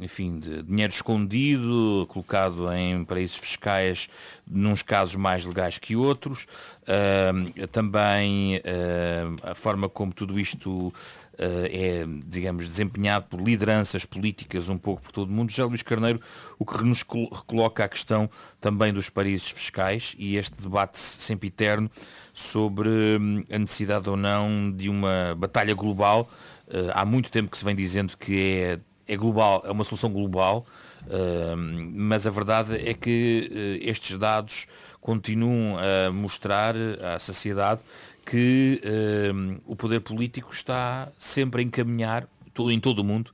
enfim, 0.00 0.38
de 0.38 0.62
dinheiro 0.62 0.92
escondido, 0.92 2.06
colocado 2.08 2.70
em 2.72 3.04
paraísos 3.04 3.36
fiscais, 3.36 4.08
nos 4.46 4.82
casos 4.82 5.16
mais 5.16 5.44
legais 5.44 5.78
que 5.78 5.96
outros. 5.96 6.46
Uh, 6.82 7.66
também 7.68 8.56
uh, 8.56 9.50
a 9.50 9.54
forma 9.54 9.88
como 9.88 10.12
tudo 10.12 10.38
isto 10.38 10.92
eh, 10.92 11.23
é, 11.38 12.04
digamos, 12.26 12.68
desempenhado 12.68 13.26
por 13.26 13.40
lideranças 13.40 14.04
políticas 14.04 14.68
um 14.68 14.78
pouco 14.78 15.02
por 15.02 15.12
todo 15.12 15.28
o 15.28 15.32
mundo. 15.32 15.50
Já 15.50 15.64
Luís 15.64 15.82
Carneiro, 15.82 16.20
o 16.58 16.64
que 16.64 16.84
nos 16.84 17.02
recoloca 17.02 17.84
a 17.84 17.88
questão 17.88 18.28
também 18.60 18.92
dos 18.92 19.10
paraísos 19.10 19.50
fiscais 19.50 20.14
e 20.18 20.36
este 20.36 20.60
debate 20.60 20.98
sempre 20.98 21.48
eterno 21.48 21.90
sobre 22.32 22.88
hum, 22.88 23.44
a 23.50 23.58
necessidade 23.58 24.08
ou 24.08 24.16
não 24.16 24.70
de 24.70 24.88
uma 24.88 25.34
batalha 25.36 25.74
global. 25.74 26.28
Eh, 26.68 26.90
há 26.92 27.04
muito 27.04 27.30
tempo 27.30 27.50
que 27.50 27.58
se 27.58 27.64
vem 27.64 27.74
dizendo 27.74 28.16
que 28.16 28.78
é, 29.06 29.12
é 29.12 29.16
global, 29.16 29.62
é 29.64 29.70
uma 29.70 29.84
solução 29.84 30.10
global, 30.10 30.66
hum, 31.06 31.92
mas 31.94 32.26
a 32.26 32.30
verdade 32.30 32.76
é 32.88 32.94
que 32.94 33.50
eh, 33.82 33.90
estes 33.90 34.16
dados 34.16 34.66
continuam 35.00 35.76
a 35.78 36.10
mostrar 36.10 36.74
à 37.14 37.18
sociedade 37.18 37.82
que 38.24 38.80
uh, 38.84 39.60
o 39.66 39.76
poder 39.76 40.00
político 40.00 40.52
está 40.52 41.08
sempre 41.16 41.62
a 41.62 41.64
encaminhar, 41.64 42.26
em 42.70 42.80
todo 42.80 43.00
o 43.00 43.04
mundo, 43.04 43.30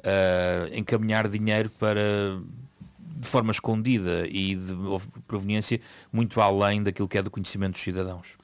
uh, 0.00 0.74
encaminhar 0.74 1.28
dinheiro 1.28 1.70
para 1.78 2.38
de 2.98 3.28
forma 3.28 3.52
escondida 3.52 4.26
e 4.26 4.56
de 4.56 4.74
proveniência 5.28 5.80
muito 6.12 6.40
além 6.40 6.82
daquilo 6.82 7.06
que 7.06 7.16
é 7.16 7.22
do 7.22 7.30
conhecimento 7.30 7.74
dos 7.74 7.82
cidadãos. 7.82 8.36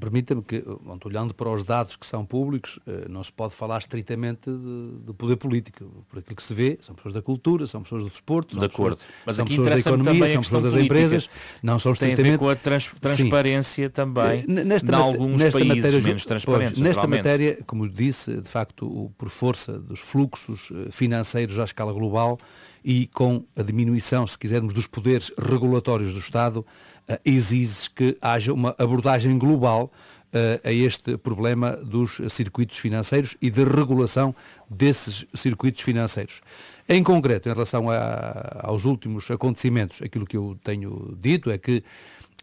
Permita-me 0.00 0.42
que, 0.42 0.64
olhando 1.04 1.34
para 1.34 1.50
os 1.50 1.62
dados 1.62 1.96
que 1.96 2.06
são 2.06 2.24
públicos, 2.24 2.78
eh, 2.86 3.06
não 3.08 3.22
se 3.22 3.30
pode 3.30 3.54
falar 3.54 3.78
estritamente 3.78 4.48
do 4.48 5.12
poder 5.12 5.36
político. 5.36 5.84
Por 6.08 6.20
aquilo 6.20 6.36
que 6.36 6.42
se 6.42 6.54
vê, 6.54 6.78
são 6.80 6.94
pessoas 6.94 7.12
da 7.12 7.20
cultura, 7.20 7.66
são 7.66 7.82
pessoas 7.82 8.02
do 8.02 8.08
desporto, 8.08 8.58
de 8.58 8.64
acordo. 8.64 8.96
Pessoas, 8.96 9.22
Mas 9.26 9.36
são 9.36 9.44
pessoas 9.44 9.68
da 9.68 9.78
economia, 9.78 10.28
são 10.28 10.42
pessoas 10.42 10.62
das 10.62 10.72
política. 10.72 10.94
empresas, 10.94 11.30
não 11.62 11.78
são 11.78 11.92
estritamente... 11.92 12.22
Tem 12.22 12.28
a 12.28 12.32
ver 12.32 12.38
com 12.38 12.48
a 12.48 12.56
trans 12.56 12.90
transparência 12.98 13.86
Sim. 13.86 13.90
também, 13.90 14.44
nesta 14.46 14.90
em 14.90 14.94
alguns 14.94 15.42
nesta 15.42 15.58
países 15.58 15.76
matéria, 15.76 16.00
menos 16.00 16.24
transparentes. 16.24 16.78
Pois, 16.78 16.84
nesta 16.84 17.06
matéria, 17.06 17.58
como 17.66 17.88
disse, 17.88 18.40
de 18.40 18.48
facto, 18.48 19.12
por 19.18 19.28
força 19.28 19.78
dos 19.78 20.00
fluxos 20.00 20.72
eh, 20.72 20.90
financeiros 20.90 21.58
à 21.58 21.64
escala 21.64 21.92
global 21.92 22.38
e 22.84 23.06
com 23.14 23.42
a 23.56 23.62
diminuição, 23.62 24.26
se 24.26 24.38
quisermos, 24.38 24.74
dos 24.74 24.86
poderes 24.86 25.32
regulatórios 25.38 26.12
do 26.12 26.20
Estado, 26.20 26.64
eh, 27.08 27.18
exige 27.24 27.88
que 27.90 28.18
haja 28.20 28.52
uma 28.52 28.74
abordagem 28.78 29.38
global 29.38 29.90
eh, 30.32 30.60
a 30.62 30.70
este 30.70 31.16
problema 31.16 31.72
dos 31.76 32.20
circuitos 32.28 32.76
financeiros 32.76 33.36
e 33.40 33.50
de 33.50 33.64
regulação 33.64 34.34
desses 34.68 35.24
circuitos 35.32 35.80
financeiros. 35.80 36.42
Em 36.86 37.02
concreto, 37.02 37.48
em 37.48 37.52
relação 37.52 37.88
a, 37.88 38.60
aos 38.62 38.84
últimos 38.84 39.30
acontecimentos, 39.30 40.02
aquilo 40.02 40.26
que 40.26 40.36
eu 40.36 40.58
tenho 40.62 41.16
dito 41.18 41.50
é 41.50 41.56
que, 41.56 41.82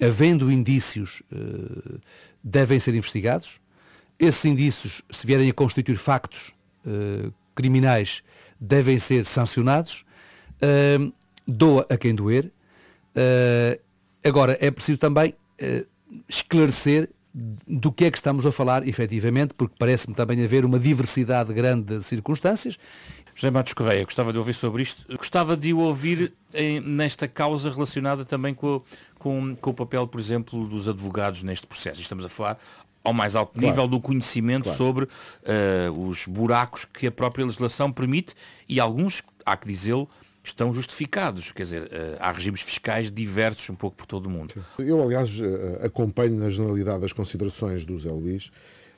havendo 0.02 0.52
indícios, 0.52 1.22
eh, 1.32 2.00
devem 2.44 2.80
ser 2.80 2.96
investigados. 2.96 3.62
Esses 4.18 4.44
indícios, 4.46 5.04
se 5.12 5.28
vierem 5.28 5.50
a 5.50 5.54
constituir 5.54 5.98
factos 5.98 6.54
criminais, 7.56 8.24
devem 8.60 9.00
ser 9.00 9.26
sancionados. 9.26 10.06
Doa 11.48 11.86
a 11.90 11.98
quem 11.98 12.14
doer. 12.16 12.52
Agora, 14.24 14.58
é 14.62 14.70
preciso 14.70 15.00
também 15.00 15.34
uh, 15.62 15.88
esclarecer 16.30 17.10
do 17.34 17.92
que 17.92 18.06
é 18.06 18.12
que 18.12 18.18
estamos 18.18 18.46
a 18.46 18.52
falar, 18.52 18.88
efetivamente, 18.88 19.54
porque 19.54 19.76
parece-me 19.80 20.14
também 20.14 20.44
haver 20.44 20.66
uma 20.66 20.78
diversidade 20.78 21.54
grande 21.54 21.98
de 21.98 22.04
circunstâncias. 22.04 22.78
José 23.34 23.50
Matos 23.50 23.74
Correia, 23.74 24.04
gostava 24.04 24.34
de 24.34 24.38
ouvir 24.38 24.54
sobre 24.54 24.84
isto. 24.84 25.06
Gostava 25.16 25.56
de 25.56 25.74
o 25.74 25.80
ouvir 25.80 26.34
em, 26.54 26.82
nesta 26.82 27.30
causa 27.30 27.72
relacionada 27.72 28.26
também 28.26 28.54
com, 28.54 28.82
com, 29.18 29.56
com, 29.56 29.70
o 29.70 29.74
papel, 29.74 30.06
por 30.06 30.20
exemplo, 30.20 30.68
dos 30.68 30.90
advogados 30.90 31.42
neste 31.42 31.66
processo. 31.66 32.02
Estamos 32.02 32.26
a 32.26 32.30
falar 32.30 32.60
ao 33.02 33.14
mais 33.14 33.36
alto 33.36 33.54
claro. 33.54 33.68
nível 33.68 33.88
do 33.88 34.02
conhecimento 34.02 34.66
claro. 34.66 34.78
sobre 34.78 35.06
uh, 35.06 36.08
os 36.08 36.28
buracos 36.28 36.84
que 36.84 37.08
a 37.08 37.12
própria 37.12 37.46
legislação 37.46 37.92
permite 37.92 38.36
e 38.68 38.80
alguns, 38.80 39.24
há 39.46 39.56
que 39.56 39.68
dizê-lo, 39.68 40.08
estão 40.44 40.74
justificados. 40.74 41.52
Quer 41.52 41.64
dizer, 41.64 41.90
eh, 41.92 42.18
há 42.20 42.32
regimes 42.32 42.62
fiscais 42.62 43.12
diversos 43.12 43.70
um 43.70 43.76
pouco 43.76 43.98
por 43.98 44.06
todo 44.06 44.26
o 44.26 44.30
mundo. 44.30 44.54
Eu, 44.80 45.02
aliás, 45.02 45.30
eh, 45.40 45.86
acompanho 45.86 46.36
na 46.36 46.50
generalidade 46.50 47.06
as 47.06 47.14
considerações 47.14 47.86
do 47.86 47.98
Zé 48.00 48.10
Luís 48.10 48.52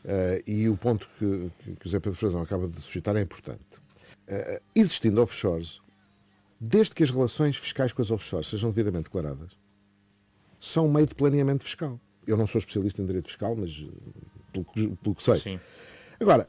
eh, 0.06 0.42
e 0.48 0.70
o 0.70 0.78
ponto 0.78 1.08
que, 1.20 1.52
que 1.80 1.86
o 1.86 1.90
Zé 1.90 2.00
Pedro 2.00 2.18
Frazão 2.18 2.42
acaba 2.42 2.68
de 2.68 2.80
suscitar 2.82 3.16
é 3.16 3.22
importante. 3.22 3.62
Existindo 4.74 5.22
offshores, 5.22 5.82
desde 6.60 6.96
que 6.96 7.04
as 7.04 7.12
relações 7.12 7.58
fiscais 7.58 7.92
com 7.92 8.02
as 8.02 8.10
offshores 8.10 8.48
sejam 8.48 8.72
devidamente 8.72 9.04
declaradas, 9.06 9.52
são 10.62 10.88
um 10.88 10.92
meio 10.92 11.06
de 11.06 11.14
planeamento 11.14 11.66
fiscal. 11.66 12.00
Eu 12.26 12.38
não 12.38 12.48
sou 12.48 12.58
especialista 12.58 13.02
em 13.02 13.06
direito 13.06 13.28
fiscal, 13.28 13.54
mas 13.54 13.86
pelo, 14.54 14.96
pelo 14.96 15.14
que 15.14 15.22
sei. 15.22 15.36
Sim. 15.36 15.60
Agora, 16.20 16.48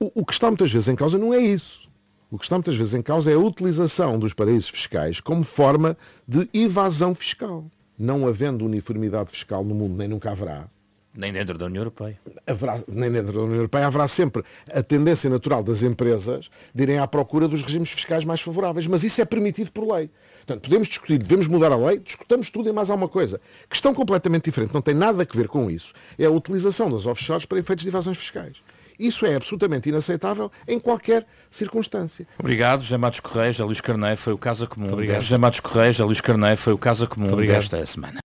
o, 0.00 0.10
o 0.16 0.26
que 0.26 0.32
está 0.32 0.48
muitas 0.48 0.72
vezes 0.72 0.88
em 0.88 0.96
causa 0.96 1.16
não 1.16 1.32
é 1.32 1.38
isso. 1.38 1.88
O 2.32 2.38
que 2.38 2.46
está 2.46 2.56
muitas 2.56 2.74
vezes 2.74 2.94
em 2.94 3.02
causa 3.02 3.30
é 3.30 3.34
a 3.34 3.38
utilização 3.38 4.18
dos 4.18 4.32
paraísos 4.32 4.70
fiscais 4.70 5.20
como 5.20 5.44
forma 5.44 5.94
de 6.26 6.48
evasão 6.54 7.14
fiscal. 7.14 7.66
Não 7.98 8.26
havendo 8.26 8.64
uniformidade 8.64 9.30
fiscal 9.30 9.62
no 9.62 9.74
mundo, 9.74 9.98
nem 9.98 10.08
nunca 10.08 10.30
haverá. 10.30 10.66
Nem 11.14 11.30
dentro 11.30 11.58
da 11.58 11.66
União 11.66 11.82
Europeia. 11.82 12.18
Haverá, 12.46 12.80
nem 12.88 13.12
dentro 13.12 13.34
da 13.34 13.40
União 13.40 13.56
Europeia 13.56 13.86
haverá 13.86 14.08
sempre 14.08 14.42
a 14.72 14.82
tendência 14.82 15.28
natural 15.28 15.62
das 15.62 15.82
empresas 15.82 16.50
de 16.74 16.82
irem 16.84 16.98
à 16.98 17.06
procura 17.06 17.46
dos 17.46 17.62
regimes 17.62 17.90
fiscais 17.90 18.24
mais 18.24 18.40
favoráveis. 18.40 18.86
Mas 18.86 19.04
isso 19.04 19.20
é 19.20 19.26
permitido 19.26 19.70
por 19.70 19.86
lei. 19.94 20.08
Portanto, 20.38 20.62
podemos 20.62 20.88
discutir, 20.88 21.18
devemos 21.18 21.46
mudar 21.46 21.70
a 21.70 21.76
lei, 21.76 21.98
discutamos 21.98 22.48
tudo 22.48 22.66
e 22.66 22.72
mais 22.72 22.88
alguma 22.88 23.10
coisa. 23.10 23.42
Questão 23.68 23.92
completamente 23.92 24.44
diferente, 24.44 24.72
não 24.72 24.80
tem 24.80 24.94
nada 24.94 25.22
a 25.22 25.36
ver 25.36 25.48
com 25.48 25.70
isso, 25.70 25.92
é 26.18 26.24
a 26.24 26.30
utilização 26.30 26.90
das 26.90 27.04
offshores 27.04 27.44
para 27.44 27.58
efeitos 27.58 27.82
de 27.82 27.90
evasões 27.90 28.16
fiscais. 28.16 28.62
Isso 29.02 29.26
é 29.26 29.34
absolutamente 29.34 29.88
inaceitável 29.88 30.48
em 30.68 30.78
qualquer 30.78 31.26
circunstância. 31.50 32.24
Obrigado, 32.38 32.82
José 32.82 32.96
Matos 32.96 33.18
Correia, 33.18 33.64
Luís 33.64 33.80
Carneiro, 33.80 34.16
foi 34.16 34.32
o 34.32 34.38
caso 34.38 34.68
comum. 34.68 34.88
José 35.20 35.36
Matos 35.36 35.58
Correia, 35.58 36.04
Luís 36.04 36.20
Carneiro, 36.20 36.56
foi 36.56 36.72
o 36.72 36.78
caso 36.78 37.08
comum 37.08 37.34
desta 37.36 37.84
semana. 37.84 38.20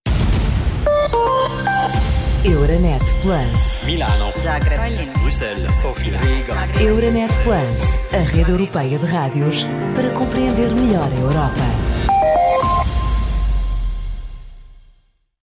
Euronet 2.46 3.04
Plus. 3.22 3.84
Milano. 3.84 4.32
Zagreb. 4.40 5.10
Bruxelas. 5.20 5.76
Sofia. 5.78 6.18
Riga. 6.20 6.82
Euronet 6.82 7.34
Plus, 7.44 8.14
a 8.14 8.24
rede 8.24 8.52
europeia 8.52 9.00
de 9.00 9.06
rádios 9.08 9.66
para 9.96 10.12
compreender 10.12 10.70
melhor 10.70 11.12
a 11.12 11.16
Europa. 11.16 11.87